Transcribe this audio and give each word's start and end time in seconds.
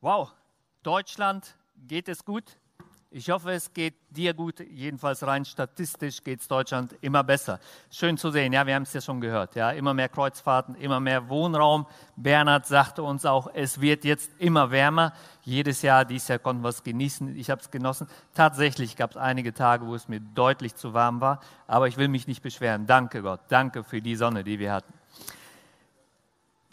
Wow, 0.00 0.32
Deutschland 0.84 1.56
geht 1.88 2.08
es 2.08 2.24
gut. 2.24 2.44
Ich 3.10 3.30
hoffe, 3.30 3.50
es 3.50 3.72
geht 3.72 3.94
dir 4.10 4.32
gut. 4.32 4.60
Jedenfalls 4.60 5.26
rein 5.26 5.44
statistisch 5.44 6.22
geht 6.22 6.40
es 6.40 6.46
Deutschland 6.46 6.94
immer 7.00 7.24
besser. 7.24 7.58
Schön 7.90 8.16
zu 8.16 8.30
sehen, 8.30 8.52
ja, 8.52 8.64
wir 8.64 8.76
haben 8.76 8.84
es 8.84 8.92
ja 8.92 9.00
schon 9.00 9.20
gehört. 9.20 9.56
Ja, 9.56 9.72
immer 9.72 9.94
mehr 9.94 10.08
Kreuzfahrten, 10.08 10.76
immer 10.76 11.00
mehr 11.00 11.28
Wohnraum. 11.28 11.86
Bernhard 12.14 12.66
sagte 12.66 13.02
uns 13.02 13.26
auch, 13.26 13.50
es 13.54 13.80
wird 13.80 14.04
jetzt 14.04 14.30
immer 14.38 14.70
wärmer. 14.70 15.14
Jedes 15.42 15.82
Jahr, 15.82 16.04
dieses 16.04 16.28
Jahr 16.28 16.38
konnten 16.38 16.62
wir 16.62 16.68
es 16.68 16.84
genießen. 16.84 17.34
Ich 17.34 17.50
habe 17.50 17.60
es 17.60 17.72
genossen. 17.72 18.06
Tatsächlich 18.34 18.94
gab 18.94 19.12
es 19.12 19.16
einige 19.16 19.52
Tage, 19.52 19.84
wo 19.86 19.96
es 19.96 20.06
mir 20.06 20.20
deutlich 20.20 20.76
zu 20.76 20.94
warm 20.94 21.20
war. 21.20 21.40
Aber 21.66 21.88
ich 21.88 21.96
will 21.96 22.08
mich 22.08 22.28
nicht 22.28 22.42
beschweren. 22.42 22.86
Danke 22.86 23.22
Gott. 23.22 23.40
Danke 23.48 23.82
für 23.82 24.00
die 24.00 24.14
Sonne, 24.14 24.44
die 24.44 24.60
wir 24.60 24.72
hatten. 24.72 24.92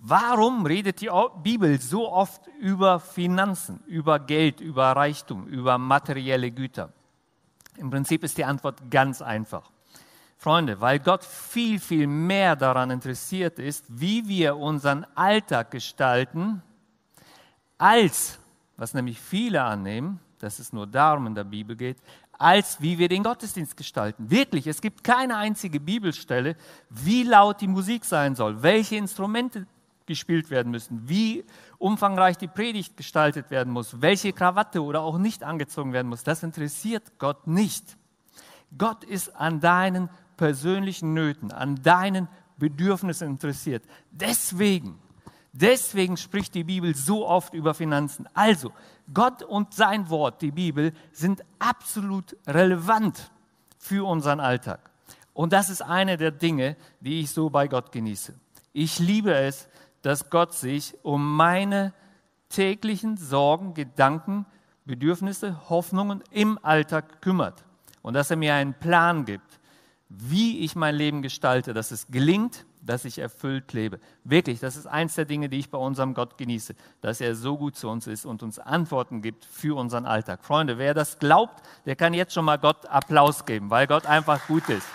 Warum 0.07 0.67
redet 0.67 1.01
die 1.01 1.09
Bibel 1.41 1.81
so 1.81 2.11
oft 2.11 2.45
über 2.59 2.99
Finanzen, 2.99 3.79
über 3.87 4.19
Geld, 4.19 4.61
über 4.61 4.91
Reichtum, 4.91 5.47
über 5.47 5.79
materielle 5.79 6.51
Güter? 6.51 6.93
Im 7.77 7.89
Prinzip 7.89 8.23
ist 8.23 8.37
die 8.37 8.45
Antwort 8.45 8.91
ganz 8.91 9.23
einfach. 9.23 9.71
Freunde, 10.37 10.79
weil 10.79 10.99
Gott 10.99 11.23
viel, 11.23 11.79
viel 11.79 12.05
mehr 12.05 12.55
daran 12.55 12.91
interessiert 12.91 13.57
ist, 13.57 13.85
wie 13.89 14.27
wir 14.27 14.57
unseren 14.57 15.07
Alltag 15.15 15.71
gestalten, 15.71 16.61
als, 17.79 18.37
was 18.77 18.93
nämlich 18.93 19.19
viele 19.19 19.63
annehmen, 19.63 20.19
dass 20.37 20.59
es 20.59 20.71
nur 20.71 20.85
darum 20.85 21.25
in 21.25 21.33
der 21.33 21.45
Bibel 21.45 21.75
geht, 21.75 21.97
als 22.37 22.79
wie 22.79 22.99
wir 22.99 23.09
den 23.09 23.23
Gottesdienst 23.23 23.75
gestalten. 23.75 24.29
Wirklich, 24.29 24.67
es 24.67 24.81
gibt 24.81 25.03
keine 25.03 25.35
einzige 25.35 25.79
Bibelstelle, 25.79 26.57
wie 26.91 27.23
laut 27.23 27.59
die 27.59 27.67
Musik 27.67 28.05
sein 28.05 28.35
soll, 28.35 28.61
welche 28.61 28.97
Instrumente 28.97 29.65
gespielt 30.05 30.49
werden 30.49 30.71
müssen, 30.71 31.07
wie 31.09 31.43
umfangreich 31.77 32.37
die 32.37 32.47
Predigt 32.47 32.97
gestaltet 32.97 33.51
werden 33.51 33.73
muss, 33.73 34.01
welche 34.01 34.33
Krawatte 34.33 34.83
oder 34.83 35.01
auch 35.01 35.17
nicht 35.17 35.43
angezogen 35.43 35.93
werden 35.93 36.07
muss, 36.07 36.23
das 36.23 36.43
interessiert 36.43 37.19
Gott 37.19 37.47
nicht. 37.47 37.97
Gott 38.77 39.03
ist 39.03 39.35
an 39.35 39.59
deinen 39.59 40.09
persönlichen 40.37 41.13
Nöten, 41.13 41.51
an 41.51 41.81
deinen 41.81 42.27
Bedürfnissen 42.57 43.29
interessiert. 43.29 43.83
Deswegen, 44.11 44.99
deswegen 45.53 46.17
spricht 46.17 46.55
die 46.55 46.63
Bibel 46.63 46.95
so 46.95 47.27
oft 47.27 47.53
über 47.53 47.73
Finanzen. 47.73 48.27
Also, 48.33 48.71
Gott 49.13 49.43
und 49.43 49.73
sein 49.73 50.09
Wort, 50.09 50.41
die 50.41 50.51
Bibel, 50.51 50.93
sind 51.11 51.43
absolut 51.59 52.35
relevant 52.47 53.31
für 53.77 54.07
unseren 54.07 54.39
Alltag. 54.39 54.89
Und 55.33 55.53
das 55.53 55.69
ist 55.69 55.81
eine 55.81 56.17
der 56.17 56.31
Dinge, 56.31 56.77
die 57.01 57.19
ich 57.19 57.31
so 57.31 57.49
bei 57.49 57.67
Gott 57.67 57.91
genieße. 57.91 58.33
Ich 58.71 58.99
liebe 58.99 59.33
es, 59.33 59.67
dass 60.05 60.29
Gott 60.29 60.53
sich 60.53 60.93
um 61.01 61.35
meine 61.35 61.91
täglichen 62.49 63.17
Sorgen, 63.17 63.73
Gedanken, 63.73 64.45
Bedürfnisse, 64.85 65.67
Hoffnungen 65.67 66.23
im 66.29 66.59
Alltag 66.61 67.23
kümmert 67.23 67.65
und 68.03 68.13
dass 68.13 68.29
er 68.29 68.37
mir 68.37 68.53
einen 68.53 68.75
Plan 68.75 69.25
gibt, 69.25 69.59
wie 70.07 70.59
ich 70.59 70.75
mein 70.75 70.93
Leben 70.93 71.23
gestalte, 71.23 71.73
dass 71.73 71.89
es 71.89 72.05
gelingt, 72.07 72.67
dass 72.83 73.03
ich 73.03 73.17
erfüllt 73.17 73.73
lebe. 73.73 73.99
Wirklich, 74.23 74.59
das 74.59 74.77
ist 74.77 74.85
eins 74.85 75.15
der 75.15 75.25
Dinge, 75.25 75.49
die 75.49 75.57
ich 75.57 75.71
bei 75.71 75.79
unserem 75.79 76.13
Gott 76.13 76.37
genieße, 76.37 76.75
dass 77.01 77.19
er 77.19 77.33
so 77.33 77.57
gut 77.57 77.75
zu 77.75 77.89
uns 77.89 78.05
ist 78.05 78.27
und 78.27 78.43
uns 78.43 78.59
Antworten 78.59 79.23
gibt 79.23 79.43
für 79.43 79.75
unseren 79.75 80.05
Alltag. 80.05 80.45
Freunde, 80.45 80.77
wer 80.77 80.93
das 80.93 81.17
glaubt, 81.17 81.63
der 81.87 81.95
kann 81.95 82.13
jetzt 82.13 82.35
schon 82.35 82.45
mal 82.45 82.59
Gott 82.59 82.85
Applaus 82.85 83.43
geben, 83.43 83.71
weil 83.71 83.87
Gott 83.87 84.05
einfach 84.05 84.45
gut 84.45 84.69
ist. 84.69 84.85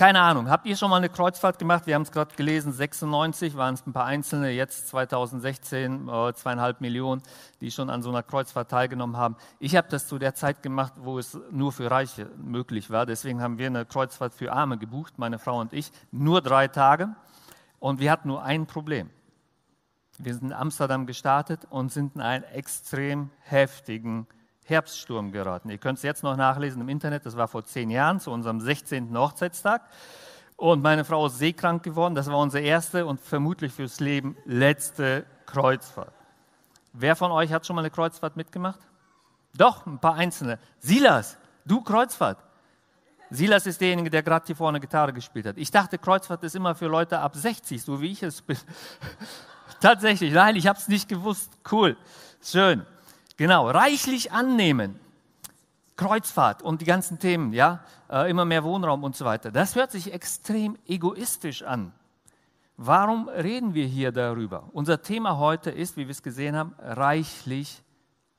Keine 0.00 0.22
Ahnung, 0.22 0.48
habt 0.48 0.64
ihr 0.64 0.76
schon 0.76 0.88
mal 0.88 0.96
eine 0.96 1.10
Kreuzfahrt 1.10 1.58
gemacht? 1.58 1.86
Wir 1.86 1.94
haben 1.94 2.04
es 2.04 2.10
gerade 2.10 2.34
gelesen, 2.34 2.72
96 2.72 3.54
waren 3.54 3.74
es 3.74 3.86
ein 3.86 3.92
paar 3.92 4.06
Einzelne, 4.06 4.50
jetzt 4.50 4.88
2016 4.88 6.08
äh, 6.08 6.32
zweieinhalb 6.32 6.80
Millionen, 6.80 7.20
die 7.60 7.70
schon 7.70 7.90
an 7.90 8.00
so 8.00 8.08
einer 8.08 8.22
Kreuzfahrt 8.22 8.70
teilgenommen 8.70 9.18
haben. 9.18 9.36
Ich 9.58 9.76
habe 9.76 9.88
das 9.90 10.08
zu 10.08 10.18
der 10.18 10.34
Zeit 10.34 10.62
gemacht, 10.62 10.94
wo 10.96 11.18
es 11.18 11.38
nur 11.50 11.70
für 11.70 11.90
Reiche 11.90 12.30
möglich 12.38 12.88
war. 12.88 13.04
Deswegen 13.04 13.42
haben 13.42 13.58
wir 13.58 13.66
eine 13.66 13.84
Kreuzfahrt 13.84 14.32
für 14.32 14.54
Arme 14.54 14.78
gebucht, 14.78 15.18
meine 15.18 15.38
Frau 15.38 15.60
und 15.60 15.74
ich, 15.74 15.92
nur 16.12 16.40
drei 16.40 16.66
Tage. 16.68 17.14
Und 17.78 18.00
wir 18.00 18.10
hatten 18.10 18.28
nur 18.28 18.42
ein 18.42 18.64
Problem. 18.64 19.10
Wir 20.16 20.32
sind 20.32 20.44
in 20.44 20.54
Amsterdam 20.54 21.04
gestartet 21.04 21.66
und 21.68 21.92
sind 21.92 22.14
in 22.14 22.22
einen 22.22 22.44
extrem 22.44 23.28
heftigen 23.40 24.26
Herbststurm 24.70 25.32
geraten. 25.32 25.68
Ihr 25.68 25.78
könnt 25.78 25.98
es 25.98 26.02
jetzt 26.04 26.22
noch 26.22 26.36
nachlesen 26.36 26.80
im 26.80 26.88
Internet, 26.88 27.26
das 27.26 27.36
war 27.36 27.48
vor 27.48 27.64
zehn 27.64 27.90
Jahren, 27.90 28.20
zu 28.20 28.30
unserem 28.30 28.60
16. 28.60 29.16
Hochzeitstag. 29.16 29.82
Und 30.56 30.82
meine 30.82 31.04
Frau 31.04 31.26
ist 31.26 31.38
seekrank 31.38 31.82
geworden. 31.82 32.14
Das 32.14 32.30
war 32.30 32.38
unsere 32.38 32.62
erste 32.62 33.06
und 33.06 33.20
vermutlich 33.20 33.72
fürs 33.72 33.98
Leben 33.98 34.36
letzte 34.44 35.24
Kreuzfahrt. 35.46 36.12
Wer 36.92 37.16
von 37.16 37.32
euch 37.32 37.52
hat 37.52 37.66
schon 37.66 37.76
mal 37.76 37.82
eine 37.82 37.90
Kreuzfahrt 37.90 38.36
mitgemacht? 38.36 38.80
Doch, 39.54 39.86
ein 39.86 39.98
paar 39.98 40.14
Einzelne. 40.14 40.58
Silas, 40.78 41.38
du 41.64 41.80
Kreuzfahrt. 41.80 42.38
Silas 43.30 43.66
ist 43.66 43.80
derjenige, 43.80 44.10
der 44.10 44.22
gerade 44.22 44.44
hier 44.46 44.56
vorne 44.56 44.80
Gitarre 44.80 45.12
gespielt 45.12 45.46
hat. 45.46 45.56
Ich 45.56 45.70
dachte, 45.70 45.98
Kreuzfahrt 45.98 46.42
ist 46.42 46.56
immer 46.56 46.74
für 46.74 46.86
Leute 46.86 47.20
ab 47.20 47.36
60, 47.36 47.82
so 47.82 48.00
wie 48.00 48.10
ich 48.12 48.22
es 48.22 48.42
bin. 48.42 48.58
Tatsächlich, 49.80 50.32
nein, 50.32 50.56
ich 50.56 50.66
habe 50.66 50.78
es 50.78 50.88
nicht 50.88 51.08
gewusst. 51.08 51.52
Cool, 51.70 51.96
schön. 52.42 52.84
Genau, 53.40 53.70
reichlich 53.70 54.32
annehmen. 54.32 55.00
Kreuzfahrt 55.96 56.60
und 56.60 56.82
die 56.82 56.84
ganzen 56.84 57.18
Themen, 57.18 57.54
ja, 57.54 57.82
äh, 58.10 58.30
immer 58.30 58.44
mehr 58.44 58.64
Wohnraum 58.64 59.02
und 59.02 59.16
so 59.16 59.24
weiter. 59.24 59.50
Das 59.50 59.76
hört 59.76 59.92
sich 59.92 60.12
extrem 60.12 60.76
egoistisch 60.86 61.62
an. 61.62 61.94
Warum 62.76 63.30
reden 63.30 63.72
wir 63.72 63.86
hier 63.86 64.12
darüber? 64.12 64.68
Unser 64.74 65.00
Thema 65.00 65.38
heute 65.38 65.70
ist, 65.70 65.96
wie 65.96 66.06
wir 66.06 66.10
es 66.10 66.22
gesehen 66.22 66.54
haben, 66.54 66.74
reichlich 66.80 67.82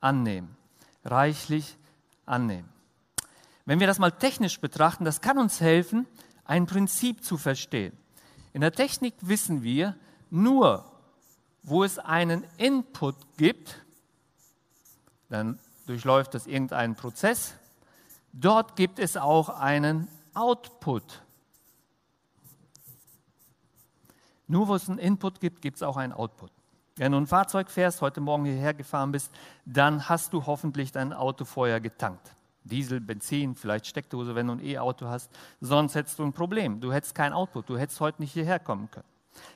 annehmen. 0.02 0.56
Reichlich 1.04 1.80
annehmen. 2.28 2.70
Wenn 3.66 3.80
wir 3.80 3.88
das 3.88 3.98
mal 3.98 4.12
technisch 4.12 4.62
betrachten, 4.62 5.04
das 5.04 5.20
kann 5.20 5.40
uns 5.40 5.62
helfen, 5.62 6.06
ein 6.46 6.68
Prinzip 6.68 7.24
zu 7.24 7.38
verstehen. 7.38 7.98
In 8.54 8.62
der 8.62 8.72
Technik 8.72 9.16
wissen 9.22 9.64
wir, 9.64 9.96
nur 10.30 10.86
wo 11.64 11.84
es 11.84 11.98
einen 11.98 12.44
Input 12.58 13.16
gibt, 13.38 13.82
dann 15.32 15.58
durchläuft 15.88 16.34
das 16.34 16.46
irgendeinen 16.46 16.96
Prozess. 16.96 17.56
Dort 18.34 18.76
gibt 18.76 19.00
es 19.00 19.18
auch 19.18 19.50
einen 19.50 20.08
Output. 20.34 21.22
Nur 24.48 24.68
wo 24.68 24.76
es 24.76 24.90
einen 24.90 25.00
Input 25.00 25.40
gibt, 25.40 25.62
gibt 25.62 25.78
es 25.78 25.84
auch 25.84 25.96
einen 25.96 26.12
Output. 26.12 26.52
Wenn 26.98 27.14
du 27.14 27.18
ein 27.18 27.28
Fahrzeug 27.28 27.72
fährst, 27.72 28.02
heute 28.02 28.20
Morgen 28.20 28.44
hierher 28.44 28.74
gefahren 28.74 29.14
bist, 29.14 29.32
dann 29.66 30.10
hast 30.10 30.34
du 30.34 30.46
hoffentlich 30.46 30.92
dein 30.92 31.14
Auto 31.14 31.46
vorher 31.46 31.80
getankt. 31.80 32.34
Diesel, 32.66 33.00
Benzin, 33.00 33.56
vielleicht 33.56 33.88
Steckdose, 33.88 34.36
wenn 34.36 34.48
du 34.48 34.54
ein 34.54 34.64
E-Auto 34.64 35.08
hast. 35.08 35.32
Sonst 35.62 35.96
hättest 35.96 36.20
du 36.20 36.24
ein 36.24 36.34
Problem. 36.34 36.82
Du 36.82 36.92
hättest 36.92 37.16
kein 37.16 37.32
Output. 37.32 37.70
Du 37.70 37.78
hättest 37.78 38.02
heute 38.02 38.22
nicht 38.22 38.34
hierher 38.34 38.60
kommen 38.60 38.92
können. 38.92 39.08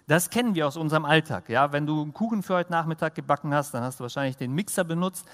Das 0.08 0.30
kennen 0.30 0.56
wir 0.56 0.68
aus 0.68 0.78
unserem 0.78 1.06
Alltag. 1.06 1.50
Ja? 1.50 1.72
Wenn 1.72 1.86
du 1.86 2.02
einen 2.02 2.14
Kuchen 2.14 2.42
für 2.42 2.56
heute 2.56 2.72
Nachmittag 2.72 3.16
gebacken 3.16 3.54
hast, 3.54 3.74
dann 3.74 3.84
hast 3.84 4.00
du 4.00 4.04
wahrscheinlich 4.04 4.38
den 4.38 4.54
Mixer 4.54 4.86
benutzt. 4.86 5.26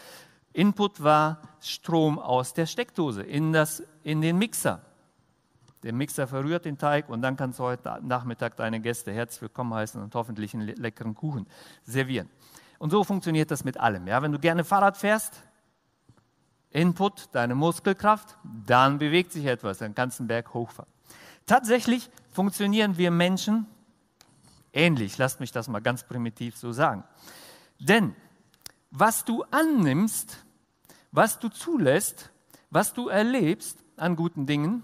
Input 0.54 1.02
war 1.02 1.42
Strom 1.62 2.20
aus 2.20 2.54
der 2.54 2.66
Steckdose 2.66 3.24
in, 3.24 3.54
das, 3.54 3.84
in 4.04 4.22
den 4.22 4.38
Mixer. 4.38 4.82
Der 5.84 5.94
Mixer 5.94 6.28
verrührt 6.28 6.66
den 6.66 6.78
Teig 6.78 7.10
und 7.10 7.22
dann 7.22 7.38
kannst 7.38 7.60
du 7.60 7.64
heute 7.64 8.00
Nachmittag 8.04 8.56
deine 8.58 8.80
Gäste 8.80 9.12
herzlich 9.12 9.42
willkommen 9.42 9.74
heißen 9.74 10.02
und 10.02 10.14
hoffentlich 10.14 10.54
einen 10.54 10.68
leckeren 10.68 11.16
Kuchen 11.16 11.48
servieren. 11.84 12.30
Und 12.78 12.92
so 12.92 13.04
funktioniert 13.04 13.50
das 13.50 13.64
mit 13.64 13.80
allem. 13.80 14.08
Ja? 14.08 14.22
Wenn 14.22 14.32
du 14.32 14.40
gerne 14.40 14.64
Fahrrad 14.64 14.98
fährst, 14.98 15.44
Input, 16.70 17.30
deine 17.34 17.56
Muskelkraft, 17.56 18.38
dann 18.44 18.98
bewegt 18.98 19.32
sich 19.32 19.46
etwas, 19.46 19.80
dann 19.80 19.96
kannst 19.96 20.20
du 20.20 20.24
einen 20.24 20.28
Berg 20.28 20.54
hochfahren. 20.54 20.92
Tatsächlich 21.46 22.10
funktionieren 22.32 22.98
wir 22.98 23.12
Menschen 23.12 23.66
ähnlich. 24.74 25.18
Lasst 25.18 25.40
mich 25.40 25.52
das 25.52 25.68
mal 25.68 25.82
ganz 25.82 26.04
primitiv 26.04 26.58
so 26.58 26.72
sagen. 26.72 27.04
Denn 27.80 28.16
was 28.92 29.26
du 29.26 29.44
annimmst, 29.52 30.46
was 31.12 31.40
du 31.40 31.50
zulässt, 31.50 32.30
was 32.70 32.94
du 32.94 33.10
erlebst 33.10 33.84
an 33.98 34.16
guten 34.16 34.46
Dingen, 34.46 34.84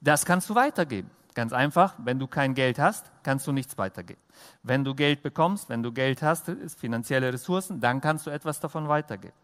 das 0.00 0.24
kannst 0.24 0.50
du 0.50 0.54
weitergeben. 0.54 1.10
Ganz 1.34 1.52
einfach, 1.52 1.94
wenn 1.98 2.18
du 2.18 2.26
kein 2.26 2.54
Geld 2.54 2.78
hast, 2.78 3.10
kannst 3.22 3.46
du 3.46 3.52
nichts 3.52 3.76
weitergeben. 3.76 4.20
Wenn 4.62 4.84
du 4.84 4.94
Geld 4.94 5.22
bekommst, 5.22 5.68
wenn 5.68 5.82
du 5.82 5.92
Geld 5.92 6.22
hast, 6.22 6.50
finanzielle 6.78 7.32
Ressourcen, 7.32 7.80
dann 7.80 8.00
kannst 8.00 8.26
du 8.26 8.30
etwas 8.30 8.60
davon 8.60 8.88
weitergeben. 8.88 9.34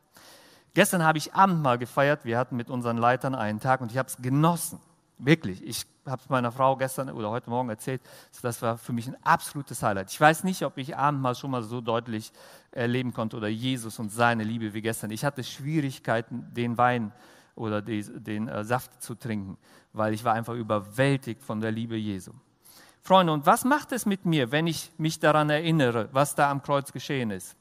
Gestern 0.74 1.04
habe 1.04 1.18
ich 1.18 1.34
Abendmahl 1.34 1.76
gefeiert. 1.76 2.24
Wir 2.24 2.38
hatten 2.38 2.56
mit 2.56 2.70
unseren 2.70 2.96
Leitern 2.96 3.34
einen 3.34 3.60
Tag 3.60 3.82
und 3.82 3.92
ich 3.92 3.98
habe 3.98 4.08
es 4.08 4.16
genossen. 4.16 4.80
Wirklich. 5.18 5.62
Ich 5.62 5.86
habe 6.06 6.20
es 6.20 6.28
meiner 6.28 6.50
Frau 6.50 6.76
gestern 6.76 7.10
oder 7.10 7.30
heute 7.30 7.48
Morgen 7.48 7.68
erzählt. 7.68 8.00
Das 8.42 8.60
war 8.62 8.76
für 8.76 8.92
mich 8.92 9.06
ein 9.06 9.16
absolutes 9.22 9.82
Highlight. 9.82 10.10
Ich 10.10 10.20
weiß 10.20 10.44
nicht, 10.44 10.64
ob 10.64 10.78
ich 10.78 10.96
Abendmahl 10.96 11.34
schon 11.34 11.50
mal 11.50 11.62
so 11.62 11.80
deutlich 11.80 12.32
erleben 12.72 13.12
konnte 13.12 13.36
oder 13.36 13.48
Jesus 13.48 13.98
und 13.98 14.10
seine 14.10 14.42
Liebe 14.42 14.74
wie 14.74 14.82
gestern. 14.82 15.10
Ich 15.10 15.24
hatte 15.24 15.44
Schwierigkeiten, 15.44 16.52
den 16.52 16.76
Wein 16.76 17.12
oder 17.54 17.82
die, 17.82 18.02
den 18.02 18.48
äh, 18.48 18.64
Saft 18.64 19.02
zu 19.02 19.14
trinken, 19.14 19.58
weil 19.92 20.14
ich 20.14 20.24
war 20.24 20.34
einfach 20.34 20.54
überwältigt 20.54 21.42
von 21.42 21.60
der 21.60 21.70
Liebe 21.70 21.96
Jesu. 21.96 22.32
Freunde, 23.02 23.32
und 23.32 23.46
was 23.46 23.64
macht 23.64 23.92
es 23.92 24.06
mit 24.06 24.24
mir, 24.24 24.52
wenn 24.52 24.66
ich 24.66 24.92
mich 24.96 25.18
daran 25.18 25.50
erinnere, 25.50 26.08
was 26.12 26.34
da 26.34 26.50
am 26.50 26.62
Kreuz 26.62 26.92
geschehen 26.92 27.30
ist? 27.30 27.56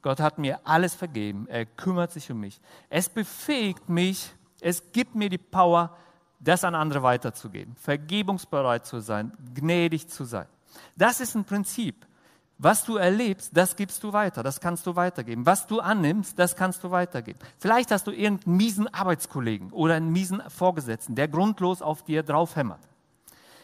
Gott 0.00 0.18
hat 0.18 0.38
mir 0.38 0.60
alles 0.64 0.94
vergeben, 0.94 1.46
er 1.48 1.64
kümmert 1.64 2.10
sich 2.10 2.30
um 2.30 2.40
mich. 2.40 2.60
Es 2.90 3.08
befähigt 3.08 3.88
mich, 3.88 4.32
es 4.60 4.92
gibt 4.92 5.14
mir 5.14 5.28
die 5.28 5.38
Power, 5.38 5.96
das 6.42 6.64
an 6.64 6.74
andere 6.74 7.02
weiterzugeben, 7.02 7.76
vergebungsbereit 7.76 8.84
zu 8.84 9.00
sein, 9.00 9.32
gnädig 9.54 10.08
zu 10.08 10.24
sein. 10.24 10.46
Das 10.96 11.20
ist 11.20 11.34
ein 11.34 11.44
Prinzip. 11.44 12.06
Was 12.58 12.84
du 12.84 12.96
erlebst, 12.96 13.50
das 13.56 13.74
gibst 13.74 14.04
du 14.04 14.12
weiter, 14.12 14.42
das 14.42 14.60
kannst 14.60 14.86
du 14.86 14.94
weitergeben. 14.94 15.46
Was 15.46 15.66
du 15.66 15.80
annimmst, 15.80 16.38
das 16.38 16.54
kannst 16.54 16.84
du 16.84 16.90
weitergeben. 16.90 17.38
Vielleicht 17.58 17.90
hast 17.90 18.06
du 18.06 18.12
irgendeinen 18.12 18.56
miesen 18.56 18.94
Arbeitskollegen 18.94 19.72
oder 19.72 19.94
einen 19.94 20.12
miesen 20.12 20.40
Vorgesetzten, 20.48 21.16
der 21.16 21.26
grundlos 21.26 21.82
auf 21.82 22.04
dir 22.04 22.22
draufhämmert. 22.22 22.80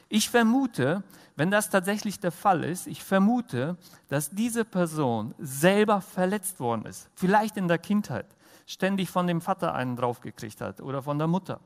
Ich 0.09 0.31
vermute, 0.31 1.05
wenn 1.37 1.53
das 1.53 1.71
tatsächlich 1.71 2.19
der 2.19 2.33
Fall 2.33 2.65
ist, 2.65 2.89
ich 2.89 3.05
vermute, 3.05 3.77
dass 4.09 4.31
diese 4.31 4.65
Person 4.65 5.35
selber 5.39 6.01
verletzt 6.01 6.59
worden 6.59 6.87
ist. 6.87 7.09
Vielleicht 7.15 7.57
in 7.57 7.69
der 7.69 7.79
Kindheit, 7.79 8.27
ständig 8.67 9.11
von 9.11 9.29
dem 9.29 9.41
Vater 9.41 9.75
einen 9.75 9.95
draufgekriegt 9.95 10.61
hat 10.61 10.81
oder 10.81 11.03
von 11.03 11.19
der 11.19 11.29
Mutter. 11.29 11.61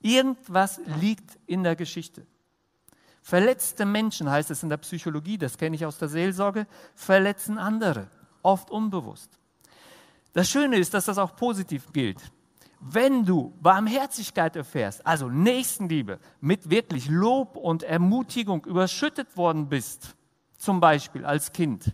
Irgendwas 0.00 0.80
liegt 1.00 1.38
in 1.46 1.62
der 1.62 1.76
Geschichte. 1.76 2.26
Verletzte 3.22 3.84
Menschen, 3.84 4.30
heißt 4.30 4.50
es 4.50 4.62
in 4.62 4.68
der 4.68 4.78
Psychologie, 4.78 5.36
das 5.36 5.58
kenne 5.58 5.76
ich 5.76 5.84
aus 5.84 5.98
der 5.98 6.08
Seelsorge, 6.08 6.66
verletzen 6.94 7.58
andere, 7.58 8.08
oft 8.42 8.70
unbewusst. 8.70 9.38
Das 10.32 10.48
Schöne 10.48 10.76
ist, 10.76 10.94
dass 10.94 11.06
das 11.06 11.18
auch 11.18 11.36
positiv 11.36 11.92
gilt. 11.92 12.20
Wenn 12.80 13.24
du 13.24 13.52
Barmherzigkeit 13.60 14.54
erfährst, 14.54 15.04
also 15.04 15.28
Nächstenliebe, 15.28 16.20
mit 16.40 16.70
wirklich 16.70 17.08
Lob 17.08 17.56
und 17.56 17.82
Ermutigung 17.82 18.64
überschüttet 18.64 19.36
worden 19.36 19.68
bist, 19.68 20.14
zum 20.56 20.78
Beispiel 20.78 21.24
als 21.24 21.52
Kind, 21.52 21.92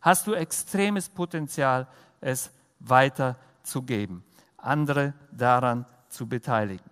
hast 0.00 0.26
du 0.26 0.34
extremes 0.34 1.08
Potenzial, 1.08 1.88
es 2.20 2.52
weiterzugeben, 2.78 4.22
andere 4.56 5.14
daran 5.32 5.84
zu 6.08 6.28
beteiligen. 6.28 6.91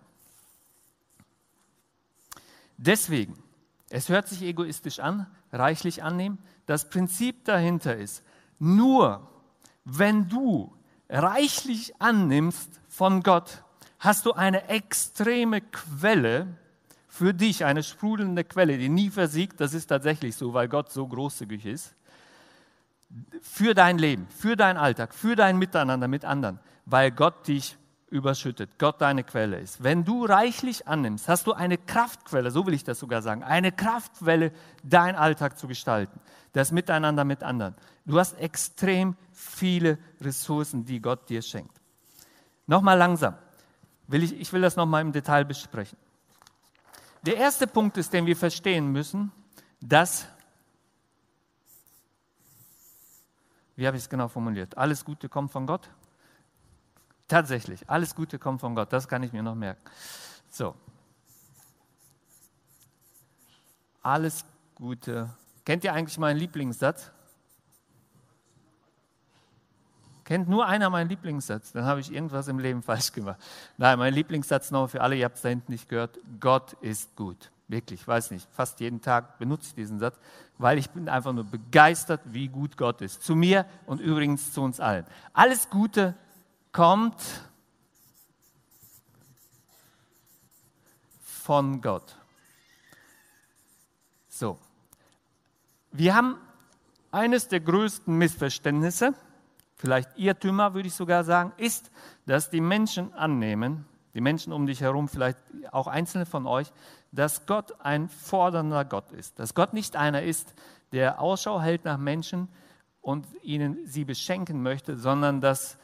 Deswegen, 2.82 3.36
es 3.90 4.08
hört 4.08 4.26
sich 4.26 4.40
egoistisch 4.40 5.00
an, 5.00 5.26
reichlich 5.52 6.02
annehmen. 6.02 6.38
Das 6.64 6.88
Prinzip 6.88 7.44
dahinter 7.44 7.94
ist, 7.94 8.22
nur 8.58 9.28
wenn 9.84 10.30
du 10.30 10.74
reichlich 11.10 12.00
annimmst 12.00 12.80
von 12.88 13.22
Gott, 13.22 13.64
hast 13.98 14.24
du 14.24 14.32
eine 14.32 14.68
extreme 14.68 15.60
Quelle 15.60 16.46
für 17.06 17.34
dich, 17.34 17.66
eine 17.66 17.82
sprudelnde 17.82 18.44
Quelle, 18.44 18.78
die 18.78 18.88
nie 18.88 19.10
versiegt. 19.10 19.60
Das 19.60 19.74
ist 19.74 19.88
tatsächlich 19.88 20.34
so, 20.34 20.54
weil 20.54 20.68
Gott 20.68 20.90
so 20.90 21.06
großzügig 21.06 21.66
ist. 21.66 21.94
Für 23.42 23.74
dein 23.74 23.98
Leben, 23.98 24.26
für 24.30 24.56
deinen 24.56 24.78
Alltag, 24.78 25.14
für 25.14 25.36
dein 25.36 25.58
Miteinander 25.58 26.08
mit 26.08 26.24
anderen, 26.24 26.60
weil 26.86 27.10
Gott 27.10 27.46
dich 27.46 27.76
überschüttet, 28.10 28.78
Gott 28.78 29.00
deine 29.00 29.24
Quelle 29.24 29.58
ist. 29.58 29.82
Wenn 29.82 30.04
du 30.04 30.24
reichlich 30.24 30.86
annimmst, 30.88 31.28
hast 31.28 31.46
du 31.46 31.52
eine 31.52 31.78
Kraftquelle, 31.78 32.50
so 32.50 32.66
will 32.66 32.74
ich 32.74 32.84
das 32.84 32.98
sogar 32.98 33.22
sagen, 33.22 33.42
eine 33.42 33.72
Kraftquelle, 33.72 34.52
deinen 34.82 35.14
Alltag 35.14 35.58
zu 35.58 35.68
gestalten, 35.68 36.20
das 36.52 36.72
Miteinander 36.72 37.24
mit 37.24 37.42
anderen. 37.42 37.74
Du 38.04 38.18
hast 38.18 38.38
extrem 38.38 39.16
viele 39.32 39.98
Ressourcen, 40.20 40.84
die 40.84 41.00
Gott 41.00 41.28
dir 41.28 41.42
schenkt. 41.42 41.80
Nochmal 42.66 42.98
langsam. 42.98 43.36
Will 44.08 44.24
ich, 44.24 44.32
ich 44.38 44.52
will 44.52 44.60
das 44.60 44.76
nochmal 44.76 45.02
im 45.02 45.12
Detail 45.12 45.44
besprechen. 45.44 45.98
Der 47.22 47.36
erste 47.36 47.66
Punkt 47.66 47.96
ist, 47.96 48.12
den 48.12 48.26
wir 48.26 48.36
verstehen 48.36 48.90
müssen, 48.90 49.30
dass, 49.80 50.26
wie 53.76 53.86
habe 53.86 53.96
ich 53.96 54.02
es 54.02 54.08
genau 54.08 54.28
formuliert, 54.28 54.76
alles 54.76 55.04
Gute 55.04 55.28
kommt 55.28 55.52
von 55.52 55.66
Gott. 55.66 55.88
Tatsächlich, 57.30 57.88
alles 57.88 58.16
Gute 58.16 58.40
kommt 58.40 58.60
von 58.60 58.74
Gott, 58.74 58.92
das 58.92 59.06
kann 59.06 59.22
ich 59.22 59.32
mir 59.32 59.40
noch 59.40 59.54
merken. 59.54 59.80
So. 60.50 60.74
Alles 64.02 64.44
Gute. 64.74 65.30
Kennt 65.64 65.84
ihr 65.84 65.92
eigentlich 65.92 66.18
meinen 66.18 66.38
Lieblingssatz? 66.38 67.12
Kennt 70.24 70.48
nur 70.48 70.66
einer 70.66 70.90
meinen 70.90 71.08
Lieblingssatz? 71.08 71.70
Dann 71.70 71.84
habe 71.84 72.00
ich 72.00 72.12
irgendwas 72.12 72.48
im 72.48 72.58
Leben 72.58 72.82
falsch 72.82 73.12
gemacht. 73.12 73.38
Nein, 73.78 74.00
mein 74.00 74.12
Lieblingssatz 74.12 74.72
noch 74.72 74.88
für 74.88 75.00
alle, 75.00 75.14
ihr 75.14 75.24
habt 75.24 75.36
es 75.36 75.42
da 75.42 75.50
hinten 75.50 75.70
nicht 75.70 75.88
gehört. 75.88 76.18
Gott 76.40 76.72
ist 76.80 77.14
gut. 77.14 77.52
Wirklich, 77.68 78.08
weiß 78.08 78.32
nicht, 78.32 78.50
fast 78.50 78.80
jeden 78.80 79.00
Tag 79.00 79.38
benutze 79.38 79.68
ich 79.68 79.74
diesen 79.76 80.00
Satz, 80.00 80.18
weil 80.58 80.78
ich 80.78 80.90
bin 80.90 81.08
einfach 81.08 81.32
nur 81.32 81.44
begeistert, 81.44 82.22
wie 82.24 82.48
gut 82.48 82.76
Gott 82.76 83.00
ist. 83.00 83.22
Zu 83.22 83.36
mir 83.36 83.66
und 83.86 84.00
übrigens 84.00 84.52
zu 84.52 84.62
uns 84.62 84.80
allen. 84.80 85.06
Alles 85.32 85.70
Gute 85.70 86.16
kommt 86.72 87.16
von 91.20 91.80
Gott. 91.80 92.16
So, 94.28 94.58
wir 95.90 96.14
haben 96.14 96.36
eines 97.10 97.48
der 97.48 97.60
größten 97.60 98.16
Missverständnisse, 98.16 99.14
vielleicht 99.76 100.16
Irrtümer 100.16 100.74
würde 100.74 100.88
ich 100.88 100.94
sogar 100.94 101.24
sagen, 101.24 101.52
ist, 101.56 101.90
dass 102.26 102.50
die 102.50 102.60
Menschen 102.60 103.12
annehmen, 103.14 103.84
die 104.14 104.20
Menschen 104.20 104.52
um 104.52 104.66
dich 104.66 104.80
herum, 104.80 105.08
vielleicht 105.08 105.38
auch 105.72 105.86
einzelne 105.86 106.26
von 106.26 106.46
euch, 106.46 106.72
dass 107.12 107.46
Gott 107.46 107.80
ein 107.80 108.08
fordernder 108.08 108.84
Gott 108.84 109.10
ist. 109.12 109.38
Dass 109.38 109.54
Gott 109.54 109.72
nicht 109.72 109.96
einer 109.96 110.22
ist, 110.22 110.54
der 110.92 111.20
Ausschau 111.20 111.60
hält 111.60 111.84
nach 111.84 111.98
Menschen 111.98 112.48
und 113.00 113.26
ihnen 113.42 113.78
sie 113.86 114.04
beschenken 114.04 114.62
möchte, 114.62 114.96
sondern 114.96 115.40
dass 115.40 115.78